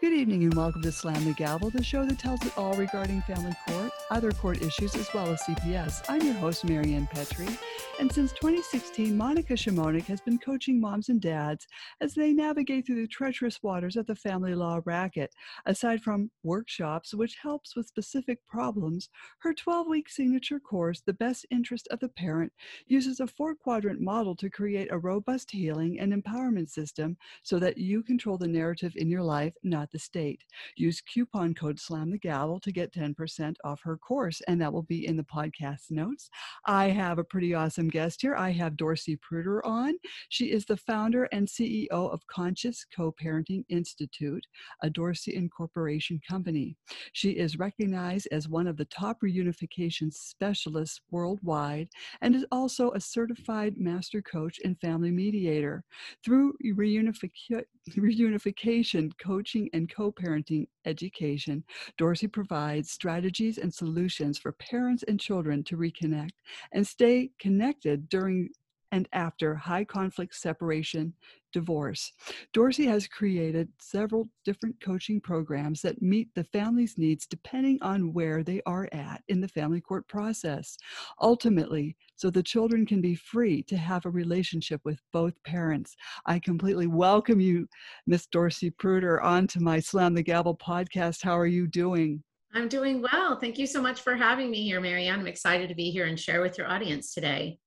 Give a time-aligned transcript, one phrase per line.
[0.00, 3.20] Good evening and welcome to Slam the Gavel, the show that tells it all regarding
[3.20, 6.06] family court, other court issues, as well as CPS.
[6.08, 7.58] I'm your host, Marianne Petrie,
[8.00, 11.66] and since 2016, Monica Szymonik has been coaching moms and dads
[12.00, 15.30] as they navigate through the treacherous waters of the family law racket.
[15.66, 21.44] Aside from workshops, which helps with specific problems, her 12 week signature course, The Best
[21.50, 22.50] Interest of the Parent,
[22.86, 27.76] uses a four quadrant model to create a robust healing and empowerment system so that
[27.76, 30.40] you control the narrative in your life, not the state.
[30.74, 34.84] Use coupon code Slam the Gavel to get 10% off her course, and that will
[34.84, 36.30] be in the podcast notes.
[36.64, 38.36] I have a pretty awesome guest here.
[38.36, 39.94] I have Dorcy Pruter on.
[40.28, 44.46] She is the founder and CEO of Conscious Co Parenting Institute,
[44.82, 46.76] a Dorcy Incorporation company.
[47.12, 51.88] She is recognized as one of the top reunification specialists worldwide
[52.20, 55.82] and is also a certified master coach and family mediator.
[56.24, 57.64] Through reunification,
[57.96, 61.64] reunification coaching and and co parenting education,
[61.98, 66.30] Dorcy provides strategies and solutions for parents and children to reconnect
[66.72, 68.50] and stay connected during
[68.92, 71.14] and after high conflict separation,
[71.52, 72.12] divorce.
[72.52, 78.42] Dorcy has created several different coaching programs that meet the family's needs depending on where
[78.42, 80.76] they are at in the family court process.
[81.20, 85.96] Ultimately, so the children can be free to have a relationship with both parents.
[86.26, 87.68] I completely welcome you,
[88.06, 91.22] Miss Dorcy Pruter, onto my Slam the Gavel podcast.
[91.22, 92.22] How are you doing?
[92.52, 93.38] I'm doing well.
[93.38, 95.20] Thank you so much for having me here, Marianne.
[95.20, 97.58] I'm excited to be here and share with your audience today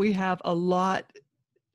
[0.00, 1.04] we have a lot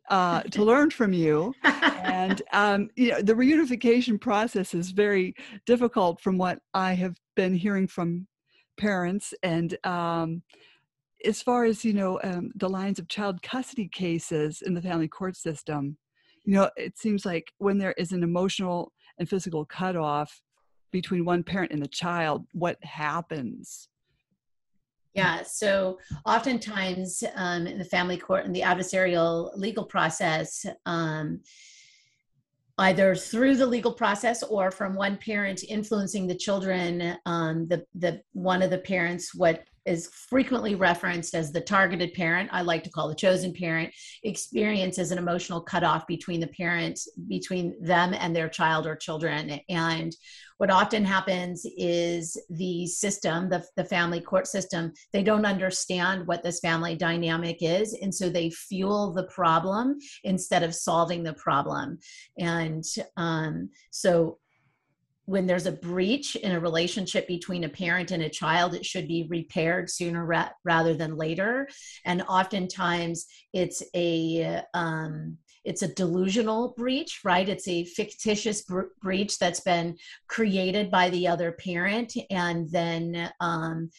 [0.10, 1.54] uh, to learn from you.
[1.64, 5.36] and um, you know, the reunification process is very
[5.68, 8.28] difficult from what I have been hearing from
[8.78, 9.34] parents.
[9.44, 10.42] And um,
[11.24, 15.08] as far as you know, um, the lines of child custody cases in the family
[15.08, 15.96] court system,
[16.46, 20.42] you know, it seems like when there is an emotional and physical cutoff
[20.92, 23.88] between one parent and the child, what happens?
[25.16, 31.40] Yeah, so oftentimes um, in the family court and the adversarial legal process, um,
[32.78, 38.22] either through the legal process or from one parent influencing the children, um, the the
[38.34, 42.90] one of the parents, what is frequently referenced as the targeted parent, I like to
[42.90, 48.50] call the chosen parent, experiences an emotional cutoff between the parent, between them and their
[48.50, 50.16] child or children, and
[50.58, 56.44] what often happens is the system the, the family court system they don't understand what
[56.44, 57.94] this family dynamic is.
[57.94, 62.00] And so they fuel the problem instead of solving the problem.
[62.38, 62.84] And
[63.18, 64.40] um, so
[65.26, 69.08] when there's a breach in a relationship between a parent and a child, it should
[69.08, 71.68] be repaired sooner ra- rather than later.
[72.06, 77.50] And oftentimes, it's a um, it's a delusional breach, right?
[77.50, 79.98] It's a fictitious br- breach that's been
[80.28, 83.90] created by the other parent and then um,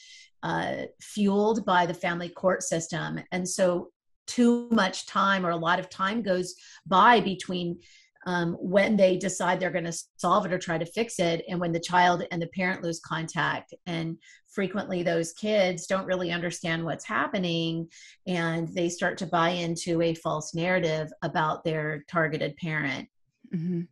[0.44, 3.18] uh, fueled by the family court system.
[3.32, 3.90] And so,
[4.28, 7.78] too much time or a lot of time goes by between
[8.26, 11.58] um, when they decide they're going to solve it or try to fix it and
[11.58, 16.84] when the child and the parent lose contact and frequently those kids don't really understand
[16.84, 17.88] what's happening
[18.26, 23.08] and they start to buy into a false narrative about their targeted parent
[23.54, 23.82] mm-hmm.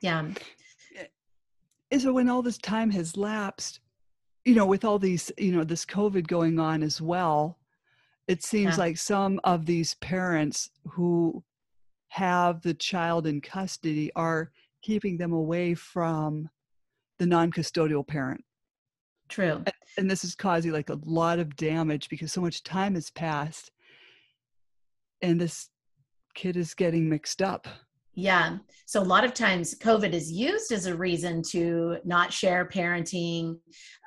[0.00, 0.26] yeah
[1.90, 3.80] and so when all this time has lapsed
[4.44, 7.58] you know with all these you know this covid going on as well
[8.28, 8.84] it seems yeah.
[8.84, 11.42] like some of these parents who
[12.12, 14.50] have the child in custody are
[14.82, 16.46] keeping them away from
[17.18, 18.44] the non-custodial parent.
[19.30, 19.64] True.
[19.96, 23.70] And this is causing like a lot of damage because so much time has passed
[25.22, 25.70] and this
[26.34, 27.66] kid is getting mixed up
[28.14, 28.58] yeah.
[28.84, 33.56] So a lot of times COVID is used as a reason to not share parenting.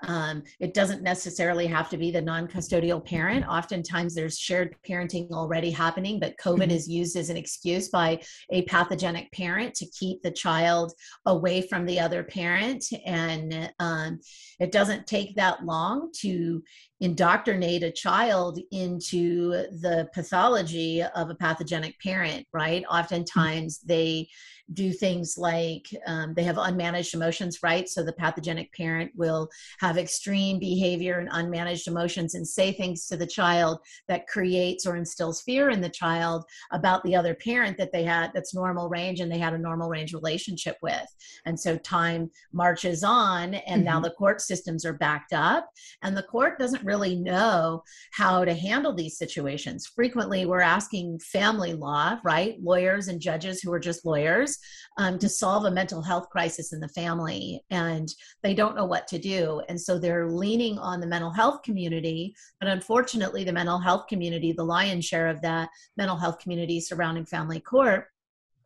[0.05, 3.47] Um, it doesn't necessarily have to be the non custodial parent.
[3.47, 6.71] Oftentimes there's shared parenting already happening, but COVID mm-hmm.
[6.71, 8.21] is used as an excuse by
[8.51, 10.93] a pathogenic parent to keep the child
[11.25, 12.85] away from the other parent.
[13.07, 14.19] And um,
[14.59, 16.61] it doesn't take that long to
[17.01, 19.49] indoctrinate a child into
[19.81, 22.83] the pathology of a pathogenic parent, right?
[22.83, 22.97] Mm-hmm.
[22.97, 24.27] Oftentimes they
[24.73, 27.87] do things like um, they have unmanaged emotions, right?
[27.87, 33.17] So the pathogenic parent will have extreme behavior and unmanaged emotions and say things to
[33.17, 37.91] the child that creates or instills fear in the child about the other parent that
[37.91, 41.05] they had that's normal range and they had a normal range relationship with.
[41.45, 43.85] And so time marches on, and mm-hmm.
[43.85, 45.69] now the court systems are backed up,
[46.01, 49.85] and the court doesn't really know how to handle these situations.
[49.85, 52.57] Frequently, we're asking family law, right?
[52.61, 54.54] Lawyers and judges who are just lawyers
[54.97, 58.09] um, to solve a mental health crisis in the family and
[58.43, 59.61] they don't know what to do.
[59.69, 64.51] And so they're leaning on the mental health community but unfortunately the mental health community
[64.51, 68.07] the lion's share of that mental health community surrounding family court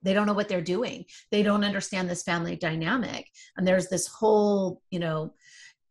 [0.01, 1.06] they don't know what they're doing.
[1.31, 3.27] They don't understand this family dynamic.
[3.57, 5.33] And there's this whole you know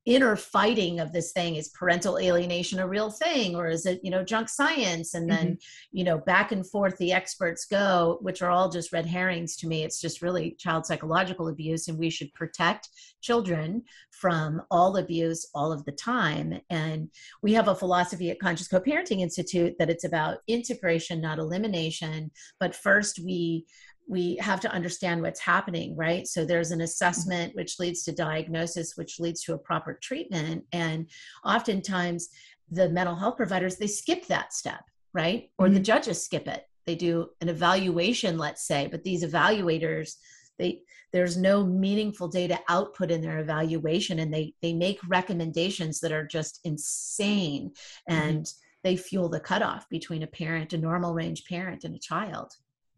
[0.08, 4.10] inner fighting of this thing is parental alienation a real thing or is it you
[4.10, 5.12] know junk science?
[5.12, 5.98] And then mm-hmm.
[5.98, 9.66] you know back and forth the experts go which are all just red herrings to
[9.66, 9.84] me.
[9.84, 12.88] It's just really child psychological abuse and we should protect
[13.20, 16.58] children from all abuse all of the time.
[16.70, 17.10] And
[17.42, 22.30] we have a philosophy at conscious co-parenting institute that it's about integration not elimination.
[22.58, 23.66] But first we
[24.08, 26.26] we have to understand what's happening, right?
[26.26, 30.64] So there's an assessment which leads to diagnosis, which leads to a proper treatment.
[30.72, 31.10] And
[31.44, 32.30] oftentimes
[32.70, 34.82] the mental health providers, they skip that step,
[35.12, 35.50] right?
[35.58, 35.74] Or mm-hmm.
[35.74, 36.66] the judges skip it.
[36.86, 40.14] They do an evaluation, let's say, but these evaluators,
[40.58, 40.82] they
[41.12, 46.26] there's no meaningful data output in their evaluation and they they make recommendations that are
[46.26, 48.14] just insane mm-hmm.
[48.14, 48.78] and mm-hmm.
[48.84, 52.52] they fuel the cutoff between a parent, a normal range parent, and a child.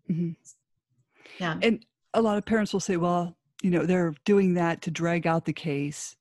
[0.09, 0.33] Mm-hmm.
[1.39, 1.59] Yeah.
[1.63, 1.85] And
[2.15, 5.45] a lot of parents will say, well, you know, they're doing that to drag out
[5.45, 6.17] the case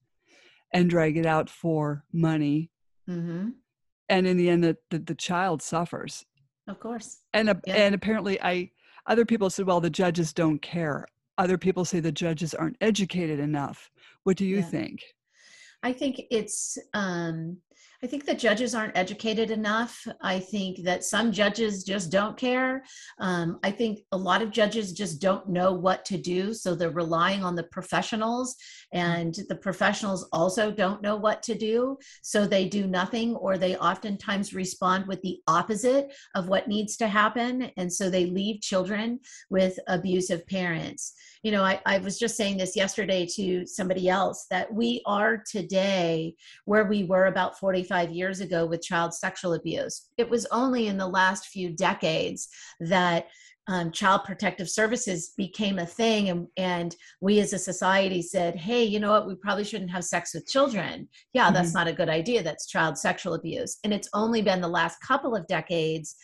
[0.73, 2.69] and drag it out for money.
[3.09, 3.49] Mm-hmm.
[4.09, 6.25] And in the end, the, the, the, child suffers.
[6.67, 7.19] Of course.
[7.33, 7.73] And, yeah.
[7.75, 8.71] and apparently, I
[9.07, 11.07] other people said, well, the judges don't care.
[11.37, 13.89] Other people say the judges aren't educated enough.
[14.23, 14.63] What do you yeah.
[14.63, 15.03] think?
[15.81, 17.57] I think it's um,
[18.01, 20.07] I think the judges aren't educated enough.
[20.21, 22.83] I think that some judges just don't care.
[23.19, 26.53] Um, I think a lot of judges just don't know what to do.
[26.53, 28.55] So they're relying on the professionals,
[28.93, 31.97] and the professionals also don't know what to do.
[32.23, 37.07] So they do nothing, or they oftentimes respond with the opposite of what needs to
[37.07, 37.69] happen.
[37.75, 39.19] And so they leave children
[39.49, 41.15] with abusive parents.
[41.43, 45.41] You know, I, I was just saying this yesterday to somebody else that we are
[45.49, 46.35] today
[46.65, 50.09] where we were about 40 25 years ago with child sexual abuse.
[50.17, 52.47] It was only in the last few decades
[52.79, 53.27] that
[53.67, 58.83] um, child protective services became a thing and, and we as a society said hey
[58.83, 61.53] you know what we probably shouldn't have sex with children yeah mm-hmm.
[61.53, 64.97] that's not a good idea that's child sexual abuse and it's only been the last
[65.01, 66.15] couple of decades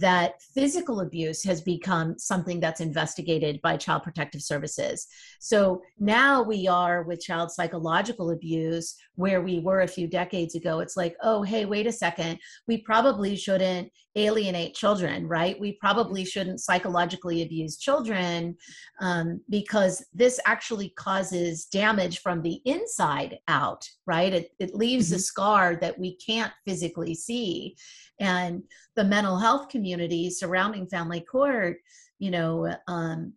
[0.00, 5.06] that physical abuse has become something that's investigated by Child Protective Services.
[5.38, 10.80] So now we are with child psychological abuse where we were a few decades ago.
[10.80, 12.40] It's like, oh, hey, wait a second.
[12.66, 15.58] We probably shouldn't alienate children, right?
[15.60, 18.56] We probably shouldn't psychologically abuse children
[19.00, 24.32] um, because this actually causes damage from the inside out, right?
[24.32, 25.16] It, it leaves mm-hmm.
[25.16, 27.76] a scar that we can't physically see
[28.20, 28.62] and
[28.96, 31.78] the mental health community surrounding family court
[32.18, 33.32] you know um,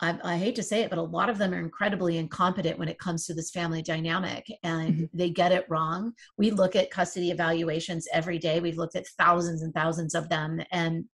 [0.00, 2.88] I, I, hate to say it, but a lot of them are incredibly incompetent when
[2.88, 5.04] it comes to this family dynamic and mm-hmm.
[5.12, 6.12] they get it wrong.
[6.38, 8.60] We look at custody evaluations every day.
[8.60, 10.60] We've looked at thousands and thousands of them.
[10.72, 11.04] And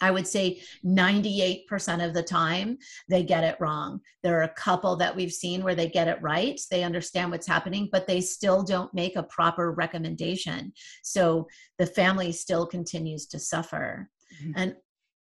[0.00, 2.78] I would say 98% of the time
[3.08, 4.00] they get it wrong.
[4.22, 6.60] There are a couple that we've seen where they get it right.
[6.70, 10.72] They understand what's happening, but they still don't make a proper recommendation.
[11.02, 14.08] So the family still continues to suffer.
[14.42, 14.52] Mm-hmm.
[14.56, 14.76] And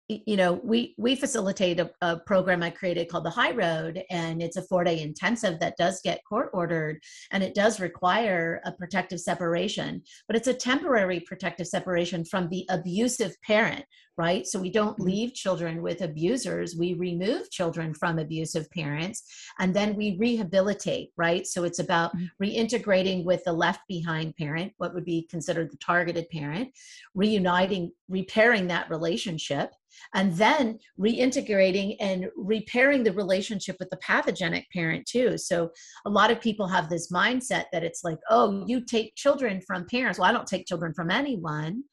[0.09, 4.41] you know we we facilitate a, a, program i created called the high road and
[4.41, 8.71] it's a four day intensive that does get court ordered and it does require a
[8.71, 13.85] protective separation but it's a temporary protective separation from the abusive parent
[14.17, 15.03] right so we don't mm-hmm.
[15.03, 19.23] leave children with abusers we remove children from abusive parents
[19.59, 22.43] and then we rehabilitate right so it's about mm-hmm.
[22.43, 26.69] reintegrating with the left behind parent what would be considered the targeted parent
[27.15, 29.71] reuniting repairing that relationship
[30.13, 35.37] and then reintegrating and repairing the relationship with the pathogenic parent too.
[35.37, 35.71] So
[36.05, 39.85] a lot of people have this mindset that it's like oh you take children from
[39.85, 40.19] parents.
[40.19, 41.83] Well i don't take children from anyone.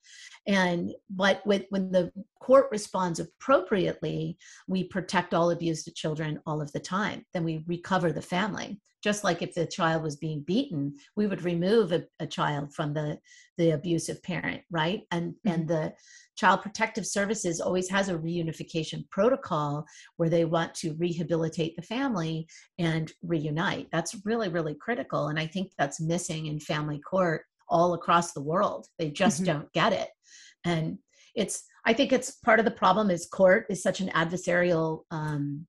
[0.46, 6.72] And but with when the court responds appropriately we protect all abused children all of
[6.72, 7.24] the time.
[7.34, 11.42] Then we recover the family just like if the child was being beaten we would
[11.42, 13.18] remove a, a child from the
[13.58, 15.50] the abusive parent right and mm-hmm.
[15.50, 15.92] and the
[16.36, 19.84] child protective services always has a reunification protocol
[20.16, 22.46] where they want to rehabilitate the family
[22.78, 27.94] and reunite that's really really critical and i think that's missing in family court all
[27.94, 29.52] across the world they just mm-hmm.
[29.52, 30.08] don't get it
[30.64, 30.98] and
[31.34, 35.66] it's i think it's part of the problem is court is such an adversarial um,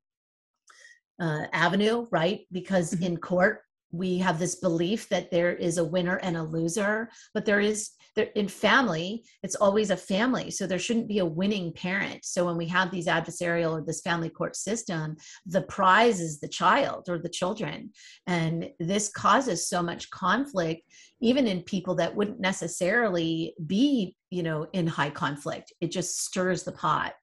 [1.21, 3.03] uh, avenue right because mm-hmm.
[3.05, 3.61] in court
[3.91, 7.91] we have this belief that there is a winner and a loser, but there is
[8.15, 10.51] there in family, it's always a family.
[10.51, 12.25] So there shouldn't be a winning parent.
[12.25, 16.47] So when we have these adversarial or this family court system, the prize is the
[16.49, 17.91] child or the children.
[18.27, 20.81] And this causes so much conflict,
[21.21, 25.71] even in people that wouldn't necessarily be, you know, in high conflict.
[25.79, 27.13] It just stirs the pot.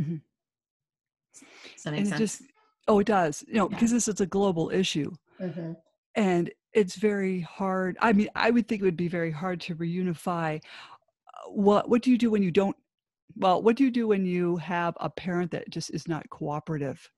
[0.00, 0.16] Mm-hmm.
[1.74, 2.20] Does that make and sense?
[2.20, 2.42] Just,
[2.88, 3.44] oh, it does.
[3.46, 3.76] You know, yeah.
[3.76, 5.12] because this is a global issue.
[5.40, 5.72] Mm-hmm
[6.18, 9.74] and it's very hard i mean i would think it would be very hard to
[9.76, 12.76] reunify uh, what what do you do when you don't
[13.36, 17.10] well what do you do when you have a parent that just is not cooperative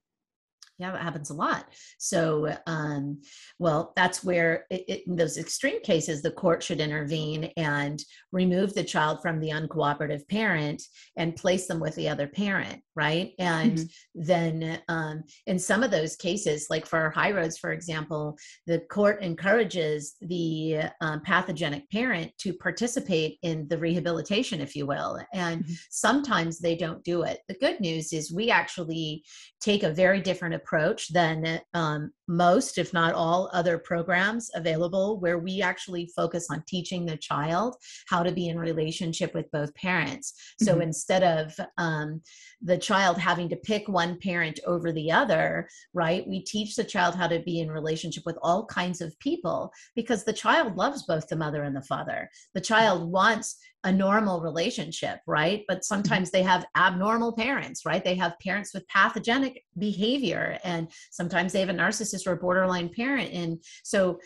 [0.80, 1.66] yeah that happens a lot
[1.98, 3.20] so um,
[3.58, 8.74] well that's where it, it, in those extreme cases the court should intervene and remove
[8.74, 10.82] the child from the uncooperative parent
[11.16, 14.22] and place them with the other parent right and mm-hmm.
[14.22, 19.22] then um, in some of those cases like for high roads for example the court
[19.22, 25.72] encourages the um, pathogenic parent to participate in the rehabilitation if you will and mm-hmm.
[25.90, 29.22] sometimes they don't do it the good news is we actually
[29.60, 30.69] take a very different approach
[31.12, 37.04] than um, most, if not all, other programs available where we actually focus on teaching
[37.04, 37.76] the child
[38.08, 40.32] how to be in relationship with both parents.
[40.62, 40.82] So mm-hmm.
[40.82, 42.22] instead of um,
[42.62, 47.14] the child having to pick one parent over the other, right, we teach the child
[47.14, 51.26] how to be in relationship with all kinds of people because the child loves both
[51.28, 52.30] the mother and the father.
[52.54, 55.64] The child wants a normal relationship, right?
[55.66, 55.94] But mm-hmm.
[55.94, 58.04] sometimes they have abnormal parents, right?
[58.04, 62.90] They have parents with pathogenic behavior, and sometimes they have a narcissist or a borderline
[62.90, 63.32] parent.
[63.32, 64.20] And so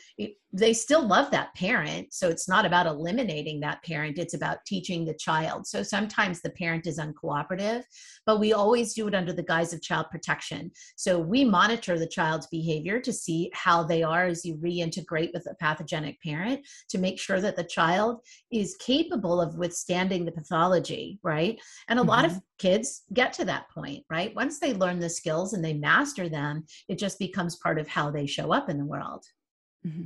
[0.55, 2.15] they still love that parent.
[2.15, 5.67] So it's not about eliminating that parent, it's about teaching the child.
[5.67, 7.83] So sometimes the parent is uncooperative,
[8.25, 10.71] but we always do it under the guise of child protection.
[10.95, 15.45] So we monitor the child's behavior to see how they are as you reintegrate with
[15.51, 18.21] a pathogenic parent to make sure that the child
[18.53, 21.61] is capable of withstanding the pathology, right?
[21.89, 22.11] And a mm-hmm.
[22.11, 22.39] lot of mm-hmm.
[22.59, 24.33] kids get to that point, right?
[24.37, 28.13] Once they learn the skills and they master them, it just becomes part of how
[28.13, 29.25] they show up in the world.
[29.85, 30.05] Mm-hmm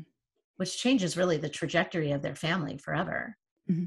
[0.58, 3.36] which changes really the trajectory of their family forever.
[3.70, 3.84] Mm-hmm.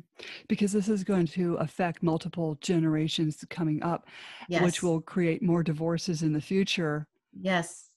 [0.47, 4.07] Because this is going to affect multiple generations coming up,
[4.47, 4.61] yes.
[4.61, 7.07] which will create more divorces in the future.
[7.39, 7.89] Yes.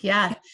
[0.00, 0.34] Yeah.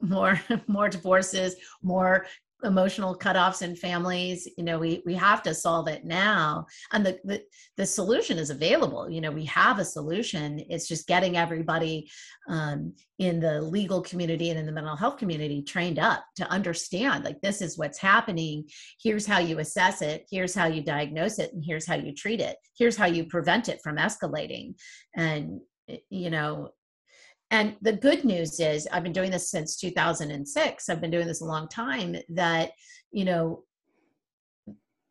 [0.00, 2.26] More more divorces, more
[2.64, 6.66] emotional cutoffs in families you know we we have to solve it now.
[6.92, 7.42] And the, the
[7.76, 9.10] the solution is available.
[9.10, 10.60] You know we have a solution.
[10.68, 12.10] It's just getting everybody
[12.48, 17.24] um, in the legal community and in the mental health community trained up to understand
[17.24, 18.64] like this is what's happening.
[19.02, 20.26] Here's how you assess it.
[20.30, 21.52] Here's how you diagnose it.
[21.52, 22.56] And here's how you treat it.
[22.76, 24.74] Here's how you prevent it from escalating.
[25.14, 25.60] And
[26.10, 26.70] you know
[27.52, 30.88] and the good news is, I've been doing this since 2006.
[30.88, 32.16] I've been doing this a long time.
[32.30, 32.70] That,
[33.10, 33.64] you know,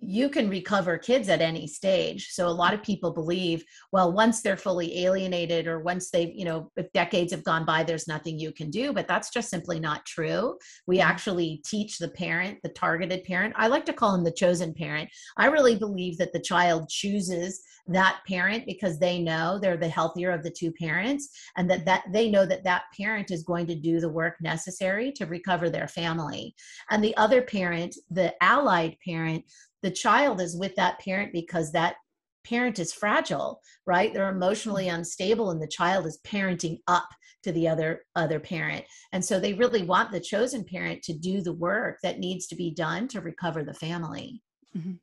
[0.01, 2.29] you can recover kids at any stage.
[2.31, 6.43] So a lot of people believe well once they're fully alienated or once they've you
[6.43, 8.93] know if decades have gone by there's nothing you can do.
[8.93, 10.57] But that's just simply not true.
[10.87, 13.53] We actually teach the parent the targeted parent.
[13.55, 15.09] I like to call him the chosen parent.
[15.37, 20.31] I really believe that the child chooses that parent because they know they're the healthier
[20.31, 23.75] of the two parents and that that they know that that parent is going to
[23.75, 26.55] do the work necessary to recover their family.
[26.89, 29.45] And the other parent the allied parent
[29.81, 31.95] the child is with that parent because that
[32.43, 37.07] parent is fragile right they're emotionally unstable and the child is parenting up
[37.43, 41.41] to the other other parent and so they really want the chosen parent to do
[41.41, 44.41] the work that needs to be done to recover the family
[44.75, 44.93] mm-hmm.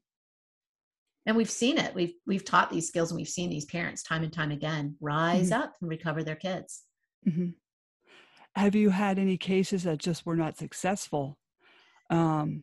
[1.27, 4.25] and we've seen it we've we've taught these skills and we've seen these parents time
[4.25, 5.63] and time again rise mm-hmm.
[5.63, 6.83] up and recover their kids
[7.29, 7.51] mm-hmm.
[8.57, 11.39] have you had any cases that just were not successful
[12.11, 12.63] um,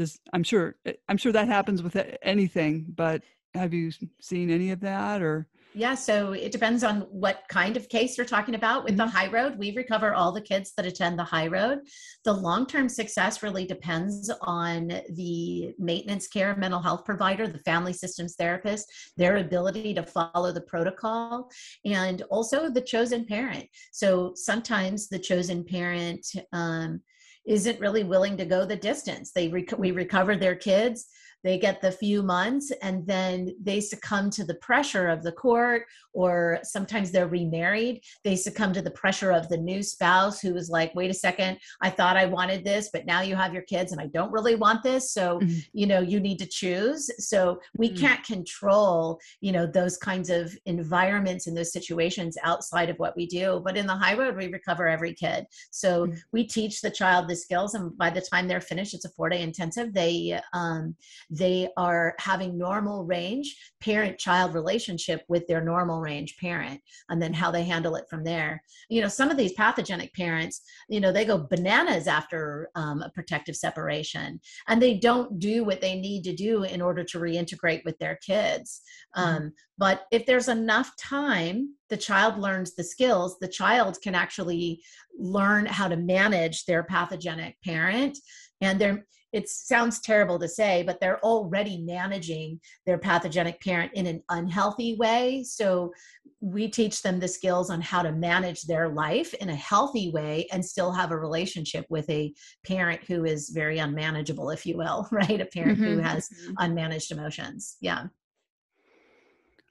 [0.00, 3.22] this i'm sure eh, i'm sure that happens with anything but
[3.54, 3.90] have you
[4.20, 5.48] seen any of that or?
[5.72, 8.82] Yeah so it depends on what kind of case you're talking about.
[8.82, 9.06] With mm-hmm.
[9.06, 11.80] the high road we recover all the kids that attend the high road.
[12.24, 18.34] The long-term success really depends on the maintenance care mental health provider the family systems
[18.36, 21.48] therapist their ability to follow the protocol
[21.84, 23.66] and also the chosen parent.
[23.92, 27.00] So sometimes the chosen parent um,
[27.46, 29.32] isn't really willing to go the distance.
[29.32, 31.06] They rec- we recover their kids,
[31.42, 35.84] they get the few months and then they succumb to the pressure of the court
[36.12, 40.68] or sometimes they're remarried they succumb to the pressure of the new spouse who is
[40.68, 43.92] like wait a second i thought i wanted this but now you have your kids
[43.92, 45.58] and i don't really want this so mm-hmm.
[45.72, 47.98] you know you need to choose so we mm-hmm.
[47.98, 53.26] can't control you know those kinds of environments and those situations outside of what we
[53.26, 56.18] do but in the high road we recover every kid so mm-hmm.
[56.32, 59.28] we teach the child the skills and by the time they're finished it's a four
[59.28, 60.94] day intensive they um,
[61.30, 67.32] they are having normal range parent child relationship with their normal range parent and then
[67.32, 71.12] how they handle it from there you know some of these pathogenic parents you know
[71.12, 76.24] they go bananas after um, a protective separation and they don't do what they need
[76.24, 78.82] to do in order to reintegrate with their kids
[79.16, 79.28] mm-hmm.
[79.28, 84.82] um, but if there's enough time the child learns the skills the child can actually
[85.16, 88.18] learn how to manage their pathogenic parent
[88.60, 94.06] and they're it sounds terrible to say, but they're already managing their pathogenic parent in
[94.06, 95.44] an unhealthy way.
[95.44, 95.92] So
[96.40, 100.48] we teach them the skills on how to manage their life in a healthy way
[100.52, 102.32] and still have a relationship with a
[102.66, 105.40] parent who is very unmanageable, if you will, right?
[105.40, 105.84] A parent mm-hmm.
[105.84, 106.54] who has mm-hmm.
[106.56, 107.76] unmanaged emotions.
[107.80, 108.06] Yeah.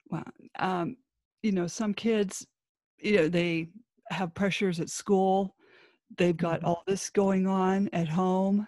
[0.08, 0.24] Well,
[0.58, 0.96] um,
[1.42, 2.46] you know, some kids,
[2.98, 3.68] you know, they
[4.10, 5.54] have pressures at school.
[6.16, 6.68] They've got mm-hmm.
[6.68, 8.66] all this going on at home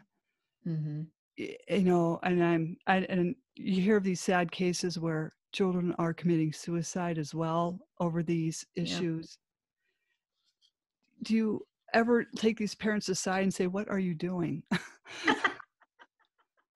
[0.67, 1.03] Mm-hmm.
[1.37, 6.13] You know, and I'm, I, and you hear of these sad cases where children are
[6.13, 9.39] committing suicide as well over these issues.
[9.39, 10.69] Yeah.
[11.25, 14.63] Do you ever take these parents aside and say, "What are you doing?"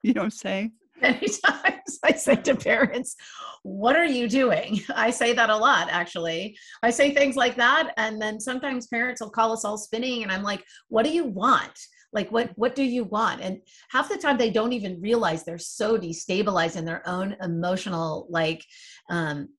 [0.02, 0.72] you know what I'm saying?
[1.00, 3.16] Many times I say to parents,
[3.62, 4.80] What are you doing?
[4.94, 6.56] I say that a lot, actually.
[6.82, 7.92] I say things like that.
[7.96, 11.24] And then sometimes parents will call us all spinning, and I'm like, What do you
[11.24, 11.78] want?
[12.16, 13.42] Like what what do you want?
[13.42, 18.26] And half the time they don't even realize they're so destabilized in their own emotional
[18.30, 18.64] like
[19.10, 19.50] um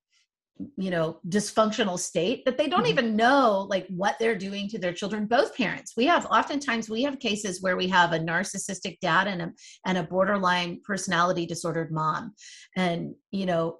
[0.76, 3.00] you know dysfunctional state that they don't mm-hmm.
[3.00, 5.28] even know like what they're doing to their children.
[5.28, 5.94] Both parents.
[5.96, 9.54] We have oftentimes we have cases where we have a narcissistic dad and a
[9.86, 12.34] and a borderline personality disordered mom.
[12.76, 13.78] And you know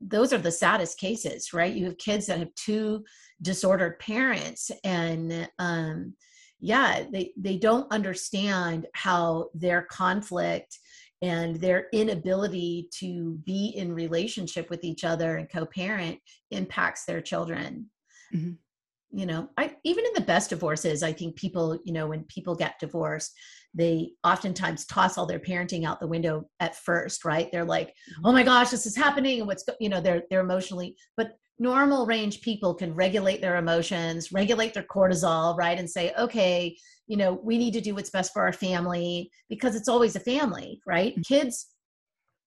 [0.00, 1.74] those are the saddest cases right?
[1.74, 3.04] You have kids that have two
[3.42, 6.14] disordered parents and um
[6.62, 10.78] yeah they they don't understand how their conflict
[11.20, 16.18] and their inability to be in relationship with each other and co-parent
[16.52, 17.90] impacts their children
[18.34, 18.52] mm-hmm.
[19.10, 22.54] you know i even in the best divorces i think people you know when people
[22.54, 23.32] get divorced
[23.74, 28.26] they oftentimes toss all their parenting out the window at first right they're like mm-hmm.
[28.26, 32.06] oh my gosh this is happening and what's you know they're they're emotionally but normal
[32.06, 35.78] range people can regulate their emotions, regulate their cortisol, right?
[35.78, 39.76] And say, okay, you know, we need to do what's best for our family because
[39.76, 41.12] it's always a family, right?
[41.12, 41.34] Mm-hmm.
[41.34, 41.68] Kids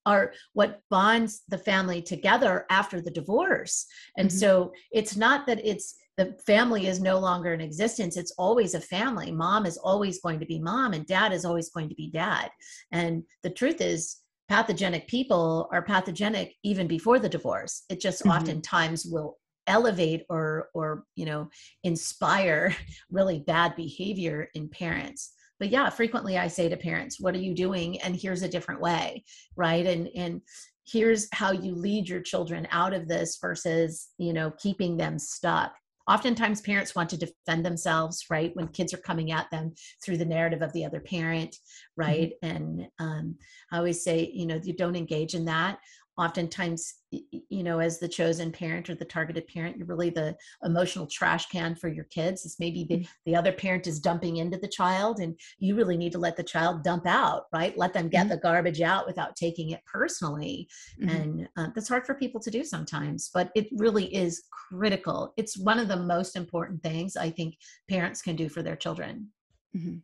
[0.05, 3.85] are what bonds the family together after the divorce.
[4.17, 4.37] And mm-hmm.
[4.37, 8.15] so it's not that it's the family is no longer in existence.
[8.15, 9.31] It's always a family.
[9.31, 12.49] Mom is always going to be mom, and dad is always going to be dad.
[12.91, 14.17] And the truth is,
[14.49, 17.83] pathogenic people are pathogenic even before the divorce.
[17.89, 18.31] It just mm-hmm.
[18.31, 21.49] oftentimes will elevate or or you know
[21.83, 22.75] inspire
[23.11, 25.33] really bad behavior in parents.
[25.57, 27.99] But yeah frequently i say to parents what are you doing?
[28.01, 29.23] And here's a different way
[29.55, 29.85] right?
[29.85, 30.41] And and
[30.87, 35.73] here's how you lead your children out of this versus you know keeping them stuck
[36.07, 40.25] oftentimes parents want to defend themselves right when kids are coming at them through the
[40.25, 42.01] narrative of the other parent mm-hmm.
[42.01, 42.55] right mm-hmm.
[42.55, 43.35] and um,
[43.71, 45.79] i always say you know you don't engage in that
[46.17, 51.07] oftentimes you know as the chosen parent or the targeted parent you're really the emotional
[51.07, 53.11] trash can for your kids it's maybe the, mm-hmm.
[53.25, 56.43] the other parent is dumping into the child and you really need to let the
[56.43, 58.29] child dump out right let them get mm-hmm.
[58.29, 60.67] the garbage out without taking it personally
[61.01, 61.09] mm-hmm.
[61.09, 65.57] and uh, that's hard for people to do sometimes but it really is critical it's
[65.57, 67.55] one of the most important things i think
[67.89, 69.27] parents can do for their children
[69.75, 69.97] mm-hmm.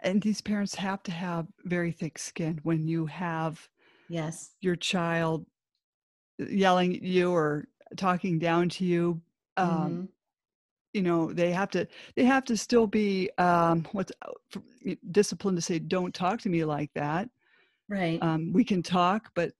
[0.00, 3.68] and these parents have to have very thick skin when you have
[4.08, 5.46] yes your child
[6.40, 7.66] uh, yelling at you or
[7.96, 9.20] talking down to you
[9.56, 10.04] um, mm-hmm.
[10.92, 15.62] you know they have to they have to still be um, what's uh, disciplined to
[15.62, 17.28] say don't talk to me like that
[17.88, 19.52] right um, we can talk but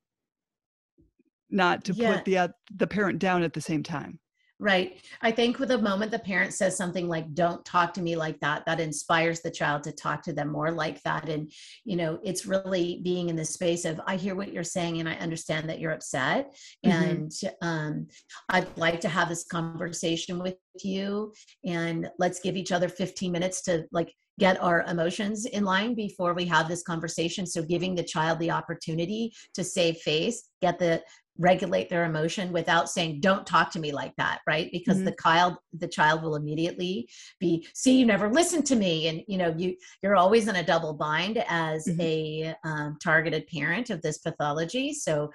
[1.50, 2.14] not to yeah.
[2.14, 4.18] put the uh, the parent down at the same time
[4.60, 5.00] Right.
[5.22, 8.40] I think with the moment the parent says something like, don't talk to me like
[8.40, 11.28] that, that inspires the child to talk to them more like that.
[11.28, 11.52] And,
[11.84, 15.08] you know, it's really being in the space of, I hear what you're saying and
[15.08, 16.56] I understand that you're upset.
[16.84, 16.90] Mm-hmm.
[16.90, 18.06] And um,
[18.48, 21.32] I'd like to have this conversation with you.
[21.64, 26.32] And let's give each other 15 minutes to like get our emotions in line before
[26.34, 27.46] we have this conversation.
[27.46, 31.02] So giving the child the opportunity to save face, get the
[31.38, 35.06] regulate their emotion without saying don't talk to me like that right because mm-hmm.
[35.06, 39.38] the child the child will immediately be see you never listen to me and you
[39.38, 42.00] know you you're always in a double bind as mm-hmm.
[42.00, 45.30] a um, targeted parent of this pathology so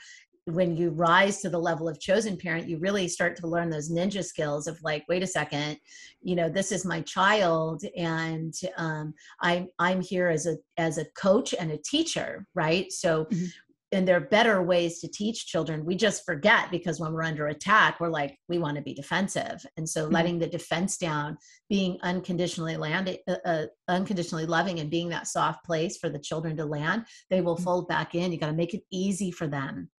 [0.46, 3.90] when you rise to the level of chosen parent you really start to learn those
[3.90, 5.78] ninja skills of like wait a second
[6.22, 11.06] you know this is my child and um, i'm i'm here as a as a
[11.18, 13.46] coach and a teacher right so mm-hmm
[13.94, 17.48] and there are better ways to teach children we just forget because when we're under
[17.48, 20.14] attack we're like we want to be defensive and so mm-hmm.
[20.14, 21.38] letting the defense down
[21.70, 26.58] being unconditionally landed uh, uh, unconditionally loving and being that soft place for the children
[26.58, 27.64] to land they will mm-hmm.
[27.64, 29.90] fold back in you got to make it easy for them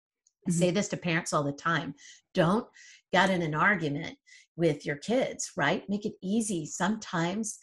[0.49, 0.53] mm-hmm.
[0.53, 1.95] say this to parents all the time
[2.35, 2.67] don't
[3.13, 4.17] get in an argument
[4.57, 7.59] with your kids right make it easy sometimes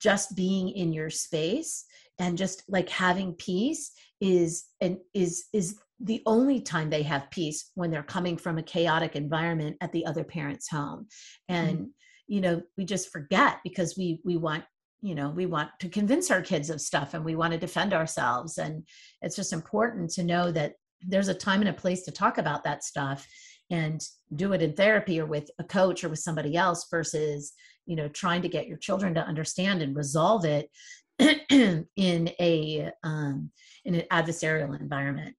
[0.00, 1.84] just being in your space
[2.18, 7.70] and just like having peace is and is is the only time they have peace
[7.74, 11.06] when they're coming from a chaotic environment at the other parent's home.
[11.48, 11.84] And mm-hmm.
[12.28, 14.64] you know we just forget because we we want
[15.00, 17.92] you know we want to convince our kids of stuff and we want to defend
[17.92, 18.58] ourselves.
[18.58, 18.84] And
[19.22, 22.64] it's just important to know that there's a time and a place to talk about
[22.64, 23.26] that stuff
[23.70, 24.02] and
[24.34, 27.52] do it in therapy or with a coach or with somebody else versus
[27.86, 30.70] you know trying to get your children to understand and resolve it
[31.50, 33.50] in a um,
[33.84, 35.34] in an adversarial environment.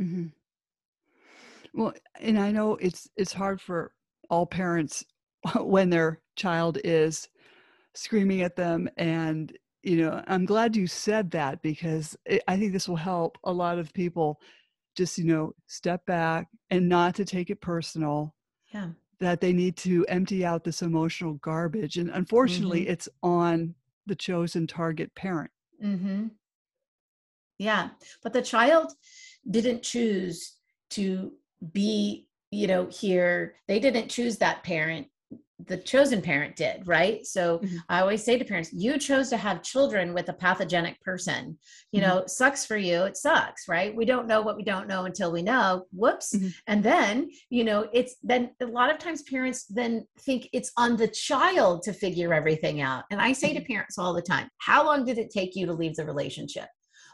[0.00, 0.26] Mm-hmm.
[1.74, 3.92] Well, and I know it's it's hard for
[4.30, 5.04] all parents
[5.56, 7.28] when their child is
[7.94, 12.72] screaming at them and you know i'm glad you said that because it, i think
[12.72, 14.40] this will help a lot of people
[14.96, 18.34] just you know step back and not to take it personal
[18.72, 18.88] yeah
[19.20, 22.92] that they need to empty out this emotional garbage and unfortunately mm-hmm.
[22.92, 23.74] it's on
[24.08, 25.50] the chosen target parent.
[25.82, 26.28] Mm-hmm.
[27.58, 27.90] Yeah,
[28.22, 28.92] but the child
[29.48, 30.54] didn't choose
[30.90, 31.32] to
[31.72, 33.54] be, you know, here.
[33.66, 35.08] They didn't choose that parent
[35.66, 37.26] the chosen parent did, right?
[37.26, 37.76] So mm-hmm.
[37.88, 41.58] I always say to parents, you chose to have children with a pathogenic person.
[41.90, 42.08] You mm-hmm.
[42.08, 43.94] know, sucks for you, it sucks, right?
[43.94, 45.86] We don't know what we don't know until we know.
[45.92, 46.34] Whoops.
[46.34, 46.48] Mm-hmm.
[46.68, 50.96] And then, you know, it's then a lot of times parents then think it's on
[50.96, 53.04] the child to figure everything out.
[53.10, 53.72] And I say to mm-hmm.
[53.72, 56.68] parents all the time, how long did it take you to leave the relationship?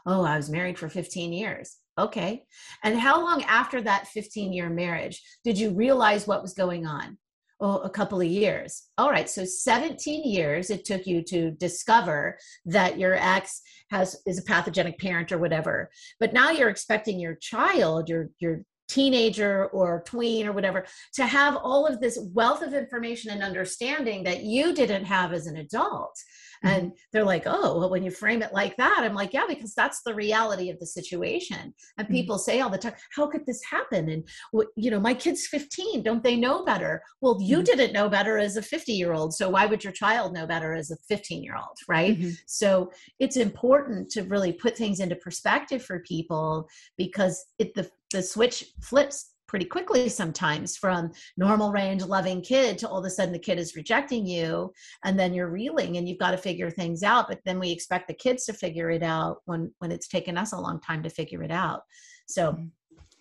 [0.05, 1.77] Oh, I was married for 15 years.
[1.97, 2.43] Okay.
[2.83, 7.17] And how long after that 15 year marriage did you realize what was going on?
[7.59, 8.83] Oh, a couple of years.
[8.97, 14.39] All right, so 17 years it took you to discover that your ex has is
[14.39, 15.89] a pathogenic parent or whatever.
[16.19, 21.55] But now you're expecting your child, your your teenager or tween or whatever to have
[21.57, 26.17] all of this wealth of information and understanding that you didn't have as an adult
[26.63, 26.75] Mm-hmm.
[26.75, 29.73] And they're like, oh, well, when you frame it like that, I'm like, yeah, because
[29.73, 31.73] that's the reality of the situation.
[31.97, 32.13] And mm-hmm.
[32.13, 34.09] people say all the time, how could this happen?
[34.09, 34.27] And,
[34.75, 36.03] you know, my kid's 15.
[36.03, 37.01] Don't they know better?
[37.21, 37.65] Well, you mm-hmm.
[37.65, 39.33] didn't know better as a 50 year old.
[39.33, 41.77] So why would your child know better as a 15 year old?
[41.87, 42.17] Right.
[42.17, 42.31] Mm-hmm.
[42.47, 46.67] So it's important to really put things into perspective for people
[46.97, 52.87] because it, the, the switch flips pretty quickly sometimes from normal range loving kid to
[52.87, 54.71] all of a sudden the kid is rejecting you
[55.03, 58.07] and then you're reeling and you've got to figure things out but then we expect
[58.07, 61.09] the kids to figure it out when when it's taken us a long time to
[61.09, 61.81] figure it out
[62.25, 62.65] so mm-hmm.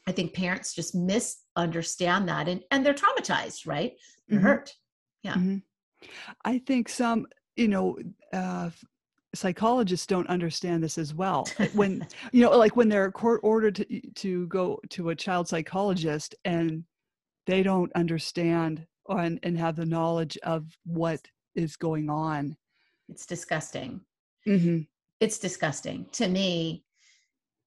[0.07, 3.93] i think parents just misunderstand that and and they're traumatized right
[4.29, 4.47] they're mm-hmm.
[4.47, 4.73] hurt
[5.25, 5.59] yeah mm-hmm.
[6.45, 7.27] i think some
[7.57, 7.99] you know
[8.33, 8.71] uh,
[9.35, 11.49] psychologists don't understand this as well.
[11.75, 16.35] When you know like when they're court ordered to, to go to a child psychologist
[16.45, 16.85] and
[17.47, 21.21] they don't understand and, and have the knowledge of what
[21.55, 22.57] is going on.
[23.09, 24.01] It's disgusting.
[24.47, 24.81] Mm-hmm.
[25.21, 26.07] it's disgusting.
[26.13, 26.85] To me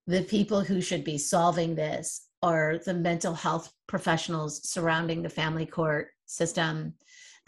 [0.06, 5.66] the people who should be solving this are the mental health professionals surrounding the family
[5.66, 6.94] court system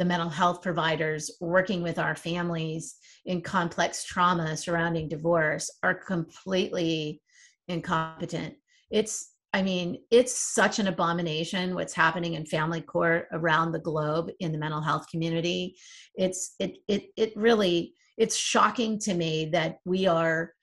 [0.01, 7.21] the mental health providers working with our families in complex trauma surrounding divorce are completely
[7.69, 8.55] incompetent.
[8.91, 14.31] It's, I mean, it's such an abomination what's happening in family court around the globe
[14.41, 15.77] in the mental health community.
[16.15, 20.55] It's, it, it, it really, it's shocking to me that we are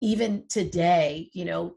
[0.00, 1.74] even today, you know,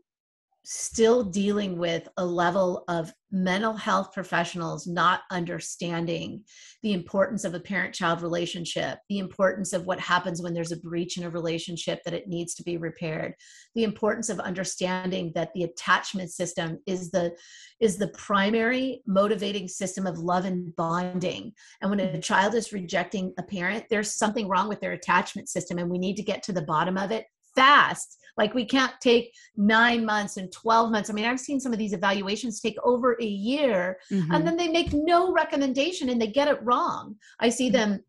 [0.63, 6.43] still dealing with a level of mental health professionals not understanding
[6.83, 10.77] the importance of a parent child relationship, the importance of what happens when there's a
[10.77, 13.33] breach in a relationship that it needs to be repaired,
[13.73, 17.31] the importance of understanding that the attachment system is the
[17.79, 21.51] is the primary motivating system of love and bonding.
[21.81, 22.19] And when a mm-hmm.
[22.19, 26.17] child is rejecting a parent, there's something wrong with their attachment system and we need
[26.17, 30.51] to get to the bottom of it fast like we can't take nine months and
[30.51, 31.09] 12 months.
[31.09, 34.31] I mean, I've seen some of these evaluations take over a year mm-hmm.
[34.31, 37.15] and then they make no recommendation and they get it wrong.
[37.39, 37.91] I see mm-hmm.
[37.91, 38.03] them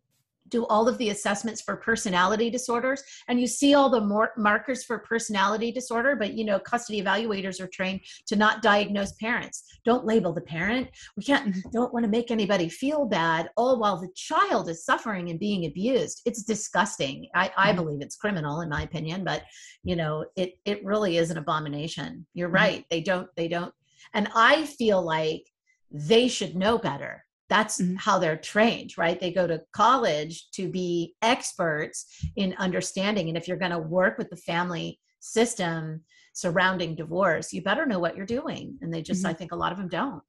[0.53, 4.85] do all of the assessments for personality disorders and you see all the more markers
[4.85, 9.65] for personality disorder but you know custody evaluators are trained to not diagnose parents.
[9.85, 10.89] Don't label the parent.
[11.17, 11.71] We can't mm-hmm.
[11.73, 15.65] don't want to make anybody feel bad all while the child is suffering and being
[15.65, 16.23] abused.
[16.25, 17.27] It's disgusting.
[17.35, 17.77] I, I mm-hmm.
[17.83, 19.43] believe it's criminal in my opinion but
[19.83, 22.27] you know it it really is an abomination.
[22.35, 22.55] You're mm-hmm.
[22.55, 22.85] right.
[22.91, 23.75] They don't they don't
[24.15, 25.45] and i feel like
[25.91, 27.97] they should know better that's mm-hmm.
[27.97, 33.47] how they're trained right they go to college to be experts in understanding and if
[33.47, 36.01] you're going to work with the family system
[36.33, 39.31] surrounding divorce you better know what you're doing and they just mm-hmm.
[39.31, 40.23] i think a lot of them don't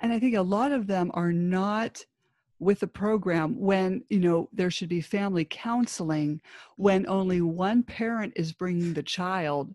[0.00, 2.02] and i think a lot of them are not
[2.58, 6.40] with the program when you know there should be family counseling
[6.76, 9.74] when only one parent is bringing the child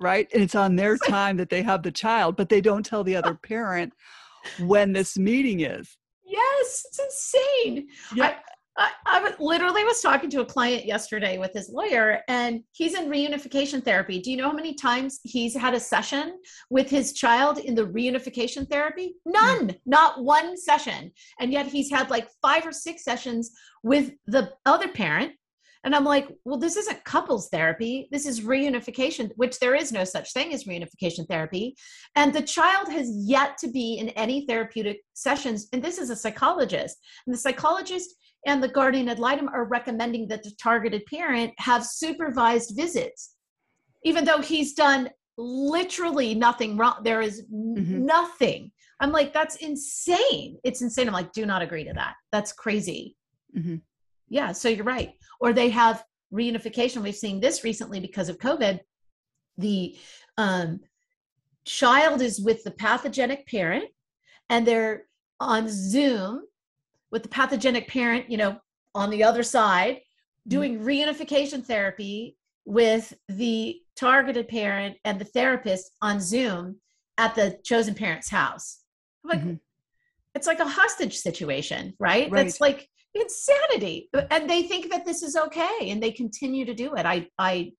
[0.00, 3.04] right and it's on their time that they have the child but they don't tell
[3.04, 3.92] the other parent
[4.60, 5.96] when this meeting is.
[6.24, 7.88] Yes, it's insane.
[8.14, 8.26] Yeah.
[8.26, 8.36] I,
[8.78, 13.08] I, I literally was talking to a client yesterday with his lawyer, and he's in
[13.08, 14.20] reunification therapy.
[14.20, 16.38] Do you know how many times he's had a session
[16.70, 19.16] with his child in the reunification therapy?
[19.26, 19.80] None, mm.
[19.84, 21.10] not one session.
[21.40, 23.50] And yet he's had like five or six sessions
[23.82, 25.32] with the other parent
[25.88, 28.10] and I'm like, well, this isn't couples therapy.
[28.12, 31.76] This is reunification, which there is no such thing as reunification therapy.
[32.14, 35.66] And the child has yet to be in any therapeutic sessions.
[35.72, 36.98] And this is a psychologist.
[37.26, 41.86] And the psychologist and the guardian ad litem are recommending that the targeted parent have
[41.86, 43.36] supervised visits,
[44.04, 46.96] even though he's done literally nothing wrong.
[47.02, 48.04] There is mm-hmm.
[48.04, 48.72] nothing.
[49.00, 50.58] I'm like, that's insane.
[50.64, 51.08] It's insane.
[51.08, 52.12] I'm like, do not agree to that.
[52.30, 53.16] That's crazy.
[53.56, 53.76] Mm-hmm.
[54.28, 55.12] Yeah, so you're right.
[55.40, 57.02] Or they have reunification.
[57.02, 58.80] We've seen this recently because of COVID.
[59.56, 59.96] The
[60.36, 60.80] um,
[61.64, 63.86] child is with the pathogenic parent
[64.48, 65.04] and they're
[65.40, 66.42] on Zoom
[67.10, 68.58] with the pathogenic parent, you know,
[68.94, 70.50] on the other side, mm-hmm.
[70.50, 76.76] doing reunification therapy with the targeted parent and the therapist on Zoom
[77.16, 78.80] at the chosen parent's house.
[79.24, 79.54] I'm like, mm-hmm.
[80.34, 82.30] it's like a hostage situation, right?
[82.30, 82.44] right?
[82.44, 82.88] That's like
[83.20, 87.26] insanity and they think that this is okay and they continue to do it i
[87.38, 87.70] i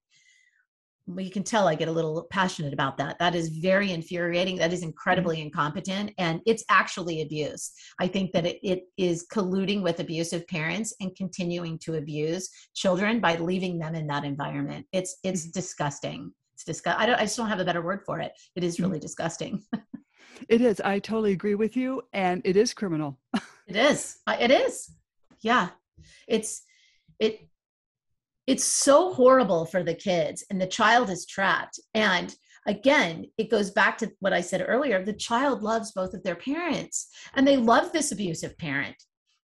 [1.10, 3.18] well, you can tell I get a little passionate about that.
[3.18, 4.58] That is very infuriating.
[4.58, 5.48] That is incredibly mm-hmm.
[5.48, 7.72] incompetent, and it's actually abuse.
[8.00, 13.20] I think that it, it is colluding with abusive parents and continuing to abuse children
[13.20, 14.86] by leaving them in that environment.
[14.92, 15.60] It's it's mm-hmm.
[15.60, 16.32] disgusting.
[16.54, 17.00] It's disgust.
[17.00, 17.16] I don't.
[17.16, 18.32] I just don't have a better word for it.
[18.56, 19.02] It is really mm-hmm.
[19.02, 19.64] disgusting.
[20.50, 20.80] it is.
[20.82, 23.18] I totally agree with you, and it is criminal.
[23.68, 24.18] it is.
[24.28, 24.92] It is
[25.42, 25.70] yeah.
[26.28, 26.64] It's
[27.20, 27.48] it
[28.48, 31.80] it's so horrible for the kids and the child is trapped.
[31.94, 32.34] And
[32.66, 36.36] again it goes back to what i said earlier the child loves both of their
[36.36, 38.96] parents and they love this abusive parent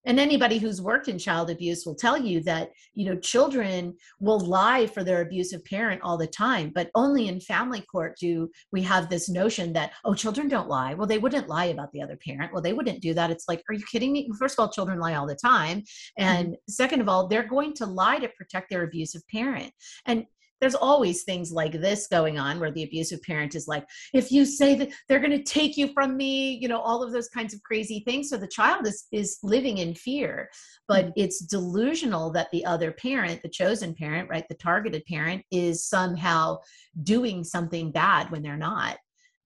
[0.05, 4.39] and anybody who's worked in child abuse will tell you that you know children will
[4.39, 8.81] lie for their abusive parent all the time but only in family court do we
[8.81, 10.93] have this notion that oh children don't lie.
[10.93, 12.51] Well they wouldn't lie about the other parent.
[12.51, 13.31] Well they wouldn't do that.
[13.31, 14.29] It's like are you kidding me?
[14.37, 15.83] First of all children lie all the time.
[16.17, 16.71] And mm-hmm.
[16.71, 19.71] second of all they're going to lie to protect their abusive parent.
[20.05, 20.25] And
[20.61, 24.45] there's always things like this going on where the abusive parent is like if you
[24.45, 27.53] say that they're going to take you from me you know all of those kinds
[27.53, 28.29] of crazy things.
[28.29, 30.49] So the child is is living in fear
[30.87, 31.13] but mm-hmm.
[31.17, 36.59] it's delusional that the other parent the chosen parent right the targeted parent is somehow
[37.03, 38.97] doing something bad when they're not.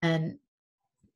[0.01, 0.35] And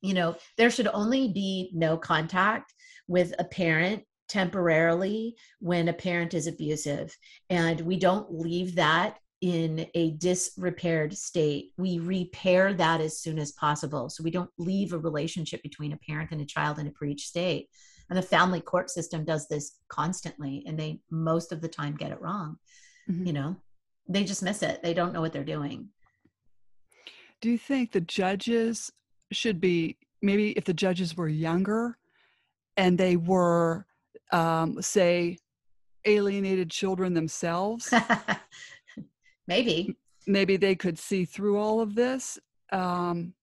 [0.02, 2.74] you know there should only be no contact
[3.08, 7.16] with a parent temporarily when a parent is abusive.
[7.50, 11.74] And we don't leave that in a disrepaired state.
[11.78, 14.10] We repair that as soon as possible.
[14.10, 17.28] So we don't leave a relationship between a parent and a child in a breach
[17.28, 17.68] state.
[18.10, 22.14] And the family court system does this constantly, and they most of the time get
[22.14, 22.56] it wrong.
[23.12, 23.26] Mm-hmm.
[23.26, 23.56] You know,
[24.08, 24.82] they just miss it.
[24.82, 25.90] They don't know what they're doing.
[27.42, 28.94] Do you think the judges
[29.34, 31.98] should be maybe if the judges were younger
[32.78, 33.88] and they were,
[34.32, 35.38] um, say,
[36.06, 37.94] alienated children themselves?
[39.48, 39.96] Maybe.
[40.26, 42.40] Maybe they could see through all of this.
[42.72, 43.34] um,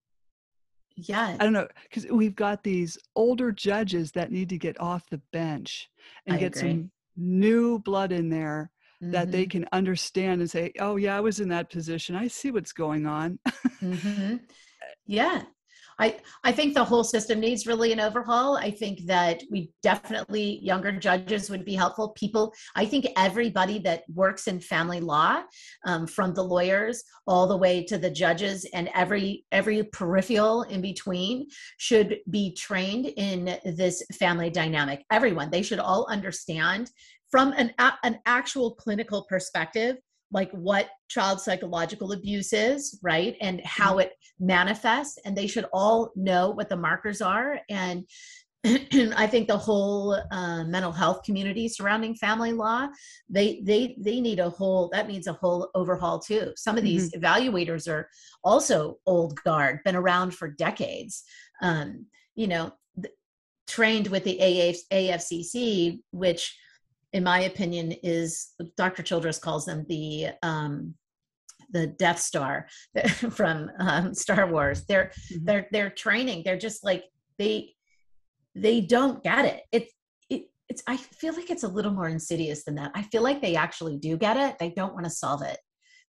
[0.97, 5.09] yeah I don't know because we've got these older judges that need to get off
[5.09, 5.91] the bench
[6.27, 6.71] and I get agree.
[6.71, 8.71] some new blood in there
[9.13, 12.15] that they Mhm, can understand and say, "Oh yeah, I was in that position.
[12.15, 13.39] I see what's going on."
[13.83, 14.41] mhm.
[15.07, 15.43] yeah
[16.01, 18.57] I, I think the whole system needs really an overhaul.
[18.57, 22.09] I think that we definitely younger judges would be helpful.
[22.11, 25.43] People, I think everybody that works in family law,
[25.85, 30.81] um, from the lawyers all the way to the judges and every every peripheral in
[30.81, 35.05] between, should be trained in this family dynamic.
[35.11, 36.91] Everyone, they should all understand
[37.31, 39.97] from an an actual clinical perspective
[40.33, 43.37] like what child psychological abuse is, right?
[43.41, 45.19] And how it manifests.
[45.25, 47.61] And they should all know what the markers are.
[47.69, 48.07] And
[48.65, 52.89] I think the whole uh, mental health community surrounding family law,
[53.31, 56.53] they they they need a whole that needs a whole overhaul too.
[56.57, 58.11] Some of these evaluators are
[58.45, 61.25] also old guard, been around for decades.
[61.63, 63.15] Um, you know, th-
[63.67, 66.55] trained with the AF, AFCC, which
[67.13, 70.95] in my opinion is dr childress calls them the um
[71.73, 72.67] the death star
[73.31, 74.85] from um, star wars.
[74.87, 75.45] They're Mhm.
[75.45, 76.43] they're they're training.
[76.45, 77.05] They're just like
[77.39, 77.75] they
[78.57, 79.63] they don't get it.
[79.71, 79.93] It's
[80.29, 82.91] it, it's i feel like it's a little more insidious than that.
[82.97, 84.59] I feel like they actually do get it.
[84.59, 85.59] They don't want to solve it.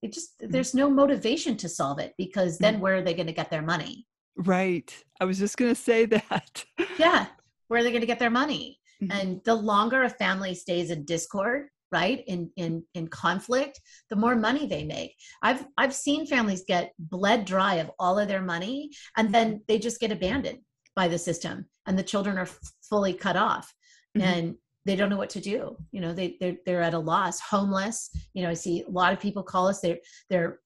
[0.01, 3.35] They just there's no motivation to solve it because then where are they going to
[3.35, 4.07] get their money?
[4.37, 4.91] Right.
[5.21, 6.65] I was just going to say that.
[6.99, 7.27] yeah.
[7.69, 9.09] Where are they going to get their money Mhm.
[9.13, 14.37] and the longer a family stays in discord right in in in conflict the more
[14.37, 15.15] money they make.
[15.43, 19.79] I've i've seen families get bled dry of all of their money and then they
[19.79, 20.61] just get abandoned
[20.95, 22.49] by the system and the children are
[22.89, 23.73] fully cut off
[24.17, 24.23] Mhm.
[24.23, 24.55] and
[24.87, 25.77] they don't know what to do.
[25.93, 28.11] You know they they're, they're at a loss homeless.
[28.35, 29.99] You know i see a lot of people call us they're
[30.31, 30.61] they're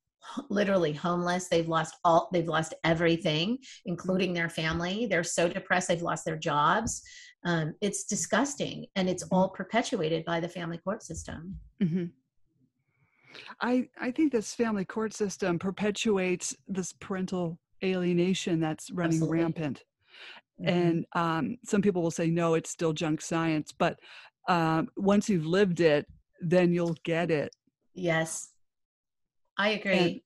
[0.48, 1.48] literally homeless.
[1.48, 5.06] They've lost all they've lost everything including their family.
[5.06, 7.02] They're so depressed they've lost their jobs
[7.44, 12.10] um, it's disgusting and it's all perpetuated by the family court system Mhm.
[13.60, 19.38] I I think this family court system perpetuates this parental alienation that's running Absolutely.
[19.40, 19.84] rampant.
[20.60, 20.66] Mhm.
[20.68, 23.72] And um, some people will say, no, it's still junk science.
[23.72, 23.98] But
[24.48, 26.06] um, once you've lived it,
[26.40, 27.54] then you'll get it.
[27.94, 28.50] yes
[29.56, 30.22] i agree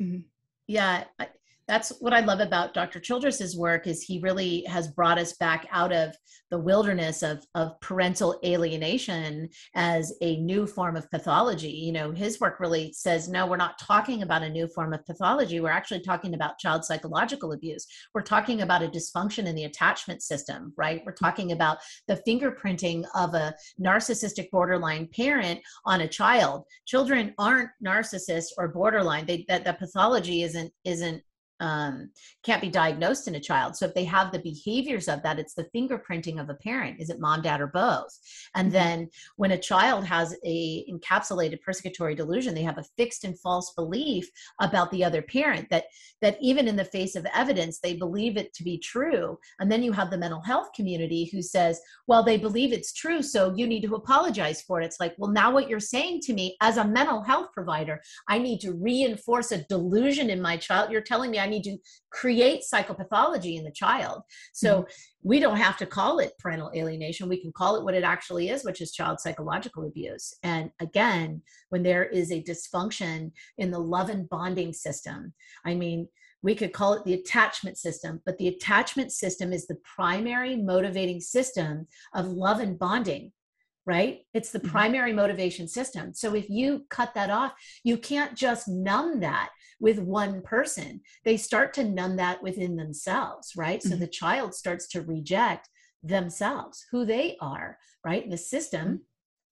[0.00, 0.24] Mhm.
[0.66, 1.28] yeah I,
[1.68, 5.66] that's what i love about dr childress's work is he really has brought us back
[5.70, 6.14] out of
[6.52, 11.70] the wilderness of, of parental alienation as a new form of pathology.
[11.70, 15.04] You know his work really says no we're not talking about a new form of
[15.06, 15.60] pathology.
[15.60, 17.86] We're actually talking about child psychological abuse.
[18.12, 21.02] We're talking about a dysfunction in the attachment system right?
[21.06, 26.64] We're talking about the fingerprinting of a narcissistic borderline parent on a child.
[26.84, 29.24] Children aren't narcissists or borderline.
[29.24, 31.22] They that the pathology isn't isn't
[31.62, 32.10] um,
[32.42, 33.76] can't be diagnosed in a child.
[33.76, 37.00] So if they have the behaviors of that, it's the fingerprinting of a parent.
[37.00, 38.12] Is it mom, dad, or both?
[38.56, 38.72] And Mhm.
[38.72, 43.72] then when a child has a encapsulated persecutory delusion, they have a fixed and false
[43.74, 44.28] belief
[44.60, 45.84] about the other parent that
[46.20, 49.38] that even in the face of evidence, they believe it to be true.
[49.58, 53.22] And then you have the mental health community who says, well, they believe it's true,
[53.22, 54.84] so you need to apologize for it.
[54.84, 58.38] It's like, well, now what you're saying to me as a mental health provider, I
[58.38, 60.90] need to reinforce a delusion in my child.
[60.90, 61.76] You're telling me I need to
[62.10, 64.22] create psychopathology in the child.
[64.52, 64.86] So
[65.22, 67.28] we don't have to call it parental alienation.
[67.28, 70.34] We can call it what it actually is, which is child psychological abuse.
[70.42, 75.32] And again, when there is a dysfunction in the love and bonding system,
[75.64, 76.08] I mean,
[76.42, 81.20] we could call it the attachment system, but the attachment system is the primary motivating
[81.20, 83.32] system of love and bonding
[83.84, 84.20] right?
[84.32, 84.70] It's the Mhm.
[84.70, 86.14] primary motivation system.
[86.14, 89.50] So if you cut that off, you can't just numb that
[89.82, 91.00] with one person.
[91.24, 93.82] They start to numb that within themselves, right?
[93.82, 93.98] So Mhm.
[93.98, 95.68] the child starts to reject
[96.04, 98.22] themselves, who they are, right?
[98.22, 99.04] And the system,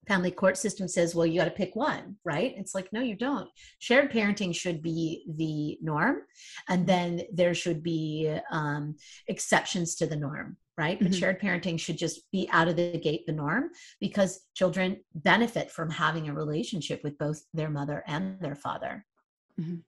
[0.07, 2.53] family court system says, well, you got to pick one, right?
[2.57, 3.49] It's like, no, you don't.
[3.79, 6.21] Shared parenting should be the norm.
[6.67, 8.95] And then there should be um,
[9.27, 10.97] exceptions to the norm, right?
[10.97, 11.19] But Mhm.
[11.19, 15.89] shared parenting should just be out of the gate the norm because children benefit from
[15.89, 19.05] having a relationship with both their mother and their father.
[19.59, 19.83] Mhm.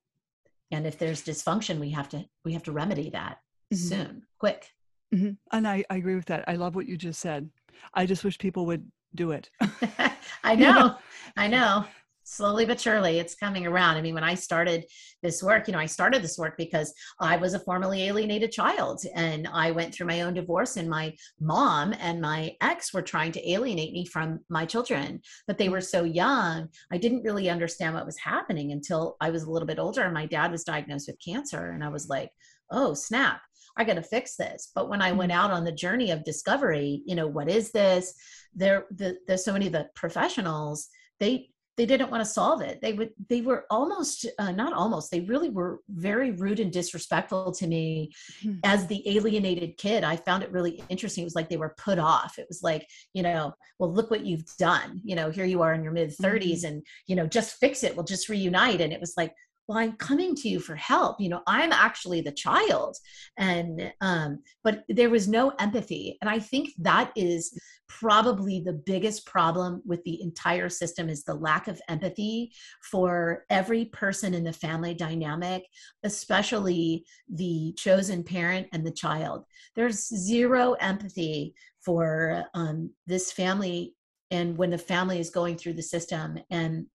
[0.73, 3.38] And if there's dysfunction, we have to we have to remedy that
[3.71, 3.77] Mhm.
[3.77, 4.71] soon, quick.
[5.13, 5.38] Mhm.
[5.51, 6.43] And I, I agree with that.
[6.47, 7.49] I love what you just said.
[7.93, 9.51] I just wish people would do it.
[10.43, 10.71] I know?
[10.73, 10.97] know,
[11.38, 11.86] I know.
[12.34, 14.86] Slowly but surely it's coming around i mean when i started
[15.22, 19.02] this work you know i started this work because i was a formerly alienated child
[19.15, 23.32] and i went through my own divorce and my mom and my ex were trying
[23.32, 27.93] to alienate me from my children but they were so young i didn't really understand
[27.93, 31.08] what was happening until i was a little bit older and my dad was diagnosed
[31.08, 32.31] with cancer and i was like
[32.71, 33.42] oh snap
[33.75, 34.71] I got to fix this.
[34.73, 35.42] But when I went mm-hmm.
[35.42, 38.13] out on the journey of discovery, you know, what is this?
[38.54, 40.90] There, the, there's so many of the professionals.
[41.19, 42.80] They they didn't want to solve it.
[42.82, 47.52] They would they were almost uh, not almost they really were very rude and disrespectful
[47.54, 48.12] to me
[48.44, 48.60] mm-hmm.
[48.63, 50.04] as the alienated kid.
[50.04, 51.24] I found it really interesting.
[51.24, 52.38] It was like they were put off.
[52.38, 55.02] It was like you know well look what you've done.
[55.04, 56.67] You know here you are in your mid 30s mm-hmm.
[56.67, 57.96] and you know just fix it.
[57.96, 58.82] We'll just reunite.
[58.82, 59.34] And it was like
[59.67, 61.19] well i'm coming to you for help.
[61.19, 62.97] You know i'm actually the child.
[63.37, 66.17] And um but there was no empathy.
[66.21, 67.57] And i think that is
[67.87, 72.51] probably the biggest problem with the entire system is the lack of empathy
[72.81, 75.63] for every person in the family dynamic
[76.03, 79.45] especially the chosen parent and the child.
[79.75, 83.95] There's zero empathy for um, this family
[84.31, 86.39] and when the family is going through the system.
[86.49, 86.87] And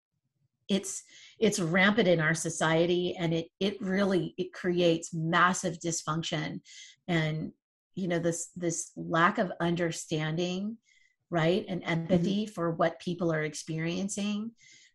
[0.68, 1.02] it's
[1.38, 6.60] it's rampant in our society and it it really it creates massive dysfunction
[7.06, 7.52] and
[7.94, 10.76] you know this this lack of understanding
[11.30, 11.92] right and mm-hmm.
[11.92, 12.52] empathy mm-hmm.
[12.52, 14.50] for what people are experiencing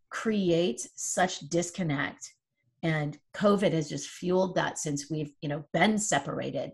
[0.10, 2.34] creates such disconnect
[2.84, 6.72] and covid has just fueled that since we've you know been separated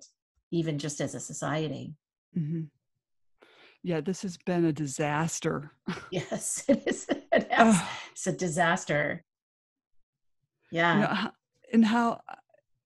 [0.52, 1.96] even just as a society
[2.38, 2.64] mm-hmm.
[3.84, 5.72] yeah this has been a disaster
[6.12, 7.82] yes it is it has,
[8.20, 9.24] it's a disaster.
[10.72, 11.32] Yeah you know,
[11.74, 12.36] and how uh,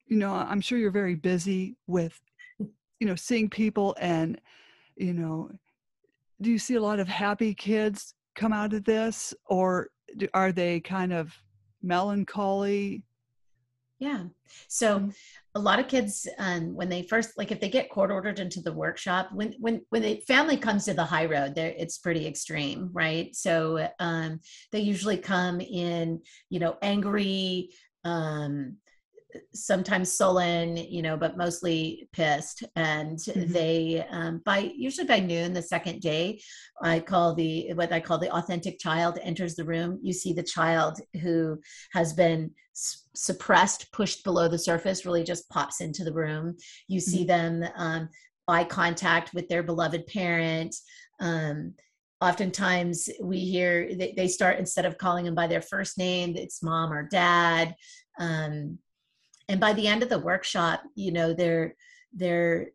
[0.08, 2.18] you know i'm sure you're very busy with
[2.60, 4.40] you know seeing people and
[4.96, 5.52] you know
[6.44, 9.34] do you see a lot of happy kids come out of this?
[9.46, 11.34] Or do, are they kind of
[11.82, 13.04] melancholy
[14.04, 14.24] yeah
[14.68, 15.14] so mm.
[15.56, 18.62] a lot of kids um, when they first like if they get court ordered into
[18.62, 22.28] the workshop when when when the family comes to the high road there it's pretty
[22.28, 24.40] extreme right so um,
[24.74, 27.70] they usually come in you know angry
[28.04, 28.76] um,
[29.54, 32.64] sometimes sullen you know but mostly pissed.
[32.76, 33.52] And mm-hmm.
[33.52, 36.42] they um, by usually by noon the second day
[36.82, 40.00] i call the what i call the authentic child enters the room.
[40.02, 41.60] You see the child who
[41.94, 46.58] has been s- suppressed pushed below the surface really just pops into the room.
[46.88, 47.12] You mm-hmm.
[47.12, 48.10] see them um,
[48.48, 50.76] eye contact with their beloved parent.
[51.20, 51.76] Um,
[52.22, 56.64] oftentimes we hear they, they start instead of calling them by their first name it's
[56.64, 57.76] mom or dad.
[58.20, 58.80] Um,
[59.50, 61.76] and by the end of the workshop you know they're
[62.14, 62.68] they're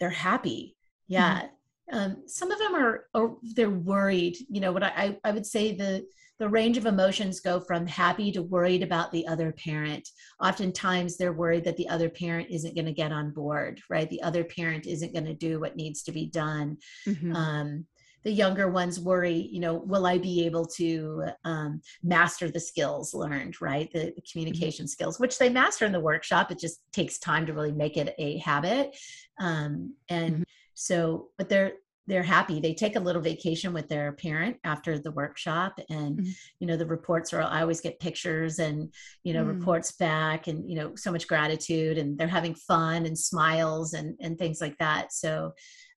[0.00, 0.76] they're happy.
[1.08, 1.42] Yeah.
[1.92, 1.98] Mm-hmm.
[1.98, 4.36] um, some of them are, are they're worried.
[4.48, 6.06] You know what I, I would say the
[6.38, 10.06] the range of emotions go from happy to worried about the other parent.
[10.42, 14.10] Oftentimes they're worried that the other parent isn't going to get on board right?
[14.10, 16.76] The other parent isn't going to do what needs to be done.
[17.06, 17.34] Mm-hmm.
[17.34, 17.86] um,
[18.26, 23.14] the younger ones worry you know will i be able to um, master the skills
[23.14, 24.20] learned right the, the mm-hmm.
[24.32, 24.90] communication mm-hmm.
[24.90, 28.16] skills which they master in the workshop it just takes time to really make it
[28.18, 28.96] a habit
[29.38, 30.42] um, and mm-hmm.
[30.74, 31.74] so but they're
[32.08, 36.30] they're happy they take a little vacation with their parent after the workshop and mm-hmm.
[36.58, 39.48] you know the reports are i always get pictures and you know mm.
[39.48, 44.16] reports back and you know so much gratitude and they're having fun and smiles and
[44.20, 45.52] and things like that so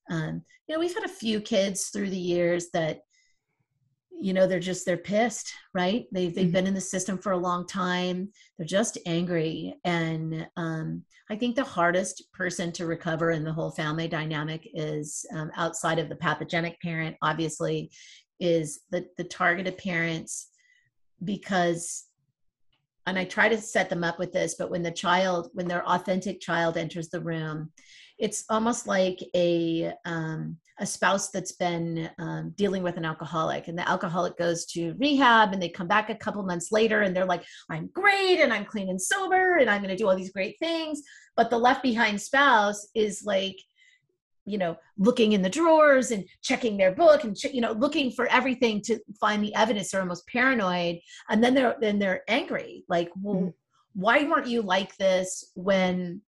[0.09, 3.01] um, you know we've had a few kids through the years that
[4.11, 6.07] you know they're just they're pissed right?
[6.11, 6.53] They've, they've mm-hmm.
[6.53, 8.29] been in the system for a long time.
[8.57, 9.75] They're just angry.
[9.85, 15.25] And um, i think the hardest person to recover in the whole family dynamic is
[15.33, 17.91] um, outside of the pathogenic parent obviously
[18.39, 20.49] is the the targeted parents
[21.23, 22.05] because
[23.05, 25.87] and i try to set them up with this but when the child when their
[25.87, 27.71] authentic child enters the room
[28.19, 33.77] it's almost like a um, a spouse that's been um, dealing with an alcoholic and
[33.77, 37.25] the alcoholic goes to rehab and they come back a couple months later and they're
[37.25, 40.31] like i'm great and i'm clean and sober and i'm going to do all these
[40.31, 41.01] great things.
[41.35, 43.57] But the left behind spouse is like
[44.45, 48.27] you know looking in the drawers and checking their book and you know looking for
[48.27, 49.91] everything to find the evidence.
[49.91, 50.99] They're almost paranoid
[51.29, 52.83] and then they're then they're angry.
[52.89, 53.49] Like well mm-hmm.
[53.93, 56.21] why weren't you like this when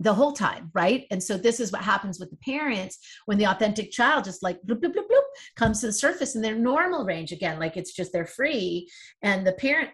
[0.00, 1.06] the whole time, right?
[1.10, 4.60] And so this is what happens with the parents when the authentic child just like
[4.62, 5.22] bloop, bloop, bloop, bloop,
[5.56, 8.88] comes to the surface in their normal range again, like it's just they're free.
[9.22, 9.90] And the parent,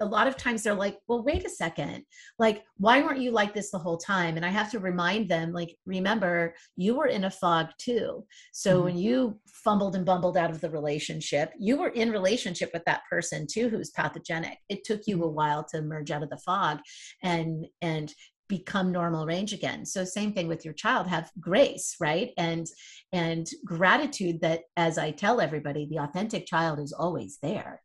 [0.00, 2.04] a lot of times they're like, well, wait a second.
[2.38, 4.36] Like, why weren't you like this the whole time?
[4.36, 8.26] And I have to remind them, like, remember, you were in a fog too.
[8.52, 8.84] So mm-hmm.
[8.84, 13.02] when you fumbled and bumbled out of the relationship, you were in relationship with that
[13.08, 14.58] person too who's pathogenic.
[14.68, 15.36] It took you a mm-hmm.
[15.36, 16.80] while to emerge out of the fog
[17.22, 18.12] and and
[18.48, 19.84] become normal range again.
[19.84, 22.30] So same thing with your child have grace right?
[22.36, 22.66] And
[23.12, 27.82] and gratitude that as i tell everybody the authentic child is always there.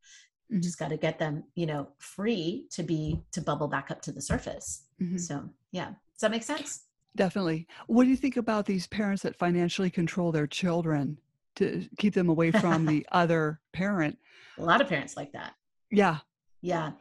[0.49, 4.01] You just got to get them you know free to be to bubble back up
[4.03, 4.85] to the surface.
[5.01, 5.17] Mm-hmm.
[5.17, 5.87] so yeah.
[5.87, 6.83] Does that make sense?
[7.15, 7.67] Definitely.
[7.87, 11.19] What do you think about these parents that financially control their children
[11.55, 14.17] to keep them away from the other parent?
[14.57, 15.53] A lot of parents like that.
[15.91, 16.19] Yeah.
[16.61, 16.91] Yeah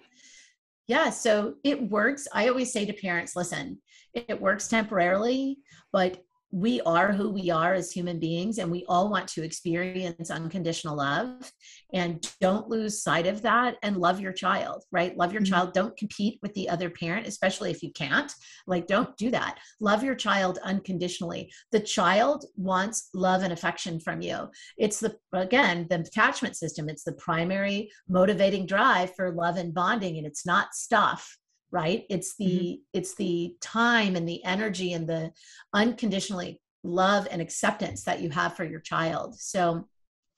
[0.92, 2.28] yeah so it works.
[2.34, 3.78] I always say to parents listen
[4.12, 5.56] it works temporarily
[5.90, 6.22] but
[6.52, 10.96] we are who we are as human beings and we all want to experience unconditional
[10.96, 11.50] love.
[11.94, 15.16] And don't lose sight of that and love your child right?
[15.16, 15.52] Love your mm-hmm.
[15.52, 15.72] child.
[15.72, 18.30] Don't compete with the other parent especially if you can't.
[18.66, 19.58] Like don't do that.
[19.80, 21.50] Love your child unconditionally.
[21.72, 24.50] The child wants love and affection from you.
[24.76, 26.90] It's the again the attachment system.
[26.90, 31.38] It's the primary motivating drive for love and bonding and it's not stuff
[31.72, 32.98] right it's the mm-hmm.
[32.98, 35.32] it's the time and the energy and the
[35.74, 39.88] unconditionally love and acceptance that you have for your child so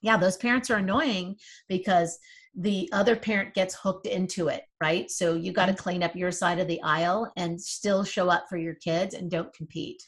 [0.01, 1.37] yeah those parents are annoying
[1.69, 2.19] because
[2.57, 5.83] the other parent gets hooked into it right so you got to mm-hmm.
[5.83, 9.31] clean up your side of the aisle and still show up for your kids and
[9.31, 10.03] don't compete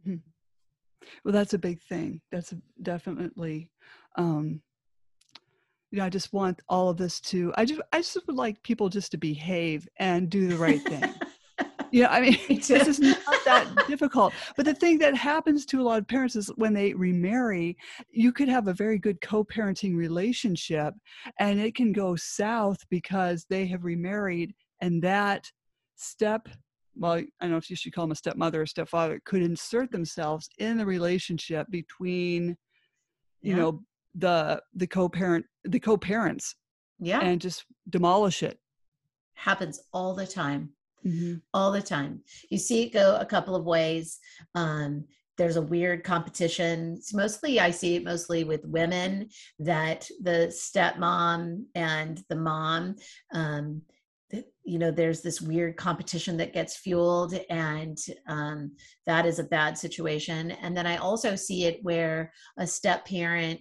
[0.00, 0.16] mm-hmm.
[1.24, 2.52] well that's a big thing that's
[2.82, 3.70] definitely
[4.16, 4.60] um
[5.90, 8.62] you know, I just want all of this to, I just, I just would like
[8.62, 11.14] people just to behave and do the right thing.
[11.90, 14.32] you know, I mean, this is not that difficult.
[14.56, 17.76] But the thing that happens to a lot of parents is when they remarry,
[18.10, 20.94] you could have a very good co parenting relationship
[21.38, 25.50] and it can go south because they have remarried and that
[25.94, 26.48] step
[26.98, 29.90] well, I don't know if you should call them a stepmother or stepfather, could insert
[29.92, 32.56] themselves in the relationship between,
[33.42, 33.56] you yeah.
[33.56, 33.82] know,
[34.16, 36.54] the the co-parent the co-parents
[36.98, 37.20] yeah.
[37.20, 38.58] and just demolish it.
[39.34, 40.70] Happens all the time.
[41.06, 41.34] Mm-hmm.
[41.54, 42.22] all the time.
[42.50, 44.18] You see it go a couple of ways.
[44.56, 45.04] Um,
[45.36, 46.94] there's a weird competition.
[46.96, 49.28] It's mostly i see it mostly with women
[49.60, 52.96] that the stepmom and the mom
[53.32, 53.82] um,
[54.64, 58.72] you know there's this weird competition that gets fueled and um,
[59.06, 60.50] that is a bad situation.
[60.50, 63.60] And then i also see it where a step parent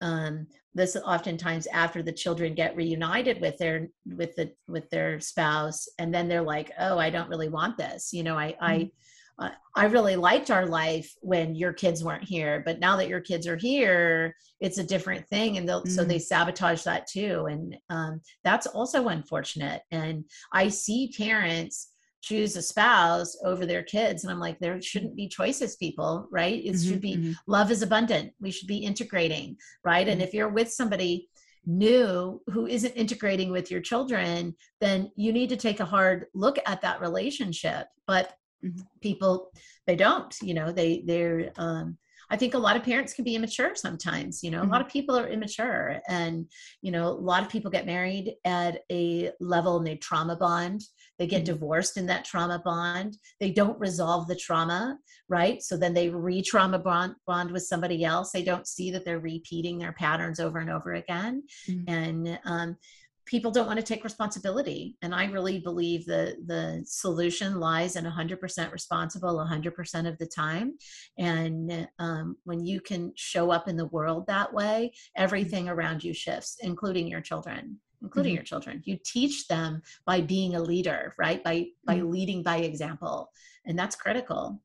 [0.00, 5.88] um, this oftentimes after the children get reunited with their with the with their spouse
[5.98, 9.44] and then they're like oh i don't really want this you know i mm-hmm.
[9.44, 13.20] i i really liked our life when your kids weren't here but now that your
[13.20, 15.88] kids are here it's a different thing and mm-hmm.
[15.88, 21.92] so they sabotage that too and um, that's also unfortunate and i see parents
[22.26, 26.64] choose a spouse over their kids and i'm like there shouldn't be choices people right
[26.64, 27.32] it mm-hmm, should be mm-hmm.
[27.46, 30.14] love is abundant we should be integrating right mm-hmm.
[30.14, 31.28] and if you're with somebody
[31.66, 36.58] new who isn't integrating with your children then you need to take a hard look
[36.66, 38.80] at that relationship but mm-hmm.
[39.00, 39.50] people
[39.86, 41.96] they don't you know they they're um
[42.28, 44.42] I think a lot of parents can be immature sometimes.
[44.42, 44.68] You know, mm-hmm.
[44.68, 44.86] a lot mm-hmm.
[44.86, 46.46] of people are immature, and
[46.82, 50.82] you know, a lot of people get married at a level and they trauma bond
[51.18, 51.54] they get mm-hmm.
[51.54, 53.16] divorced in that trauma bond.
[53.40, 54.98] They don't resolve the trauma
[55.28, 55.62] right?
[55.62, 58.30] So then they re-trauma bond, bond with somebody else.
[58.30, 61.42] They don't see that they're repeating their patterns over and over again.
[61.68, 61.88] Mm-hmm.
[61.88, 62.76] and um,
[63.24, 64.96] people don't want to take responsibility.
[65.02, 70.78] And i really believe the the solution lies in 100% responsible 100% of the time.
[71.18, 75.22] And um, when you can show up in the world that way mm-hmm.
[75.24, 78.36] everything around you shifts including your children including mm-hmm.
[78.36, 82.10] your children you teach them by being a leader right by by mm-hmm.
[82.10, 83.30] leading by example
[83.64, 84.60] and that's critical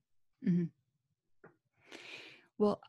[0.47, 0.65] mm-hmm.
[2.57, 2.79] well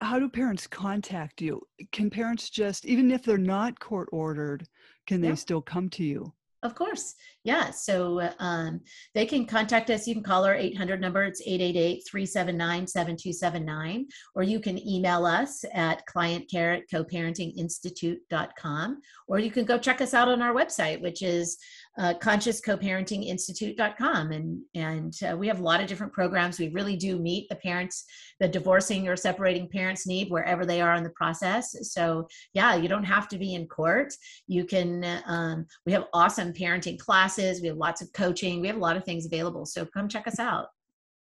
[0.00, 1.60] how do parents contact you
[1.92, 4.66] can parents just even if they're not court ordered
[5.06, 5.34] can they yeah.
[5.34, 6.32] still come to you
[6.62, 7.14] of course.
[7.42, 7.70] Yeah.
[7.70, 8.80] So um,
[9.14, 10.06] they can contact us.
[10.06, 11.24] You can call our 800 number.
[11.24, 14.06] It's 888 379 7279.
[14.34, 19.00] Or you can email us at clientcare at co coparentinginstitute.com.
[19.26, 21.56] Or you can go check us out on our website, which is
[21.98, 24.32] uh, consciouscoparentinginstitute.com.
[24.32, 26.58] And, and uh, we have a lot of different programs.
[26.58, 28.04] We really do meet the parents,
[28.38, 31.74] the divorcing or separating parents need wherever they are in the process.
[31.92, 34.14] So, yeah, you don't have to be in court.
[34.46, 38.76] You can, um, we have awesome parenting classes, we have lots of coaching, we have
[38.76, 39.66] a lot of things available.
[39.66, 40.66] So, come check us out.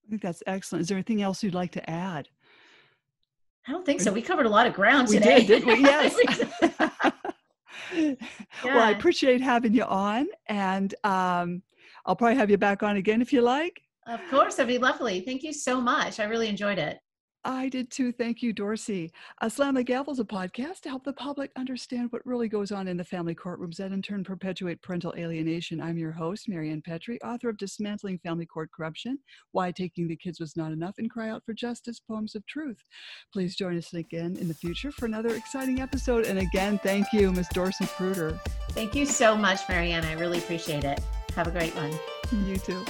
[0.05, 0.81] I think that's excellent.
[0.81, 2.27] Is there anything else you'd like to add?
[3.67, 4.11] I don't think so.
[4.11, 5.35] We covered a lot of ground today.
[5.39, 5.81] We did, did we?
[5.81, 6.91] Yes.
[7.93, 8.13] Yeah.
[8.63, 11.61] Well, I appreciate having you on, and um,
[12.05, 13.81] I'll probably have you back on again if you like.
[14.07, 15.21] Of course, that'd be lovely.
[15.21, 16.19] Thank you so much.
[16.19, 16.99] I really enjoyed it.
[17.45, 18.11] I did too.
[18.11, 19.11] Thank you, Dorcy.
[19.39, 22.71] Uh, Slam the Gavel is a podcast to help the public understand what really goes
[22.71, 25.79] on in the family courtrooms that in turn perpetuate parental alienation.
[25.79, 29.19] I'm your host, Marianne Petrie, author of Dismantling Family Court Corruption,
[29.51, 32.83] Why Taking the Kids Was Not Enough, and Cry Out for Justice, Poems of Truth.
[33.31, 36.25] Please join us again in the future for another exciting episode.
[36.25, 38.39] And again, thank you, Miss Dorcy Pruter.
[38.69, 40.03] Thank you so much, Marianne.
[40.03, 40.99] I really appreciate it.
[41.35, 41.91] Have a great one.
[42.47, 42.83] You too.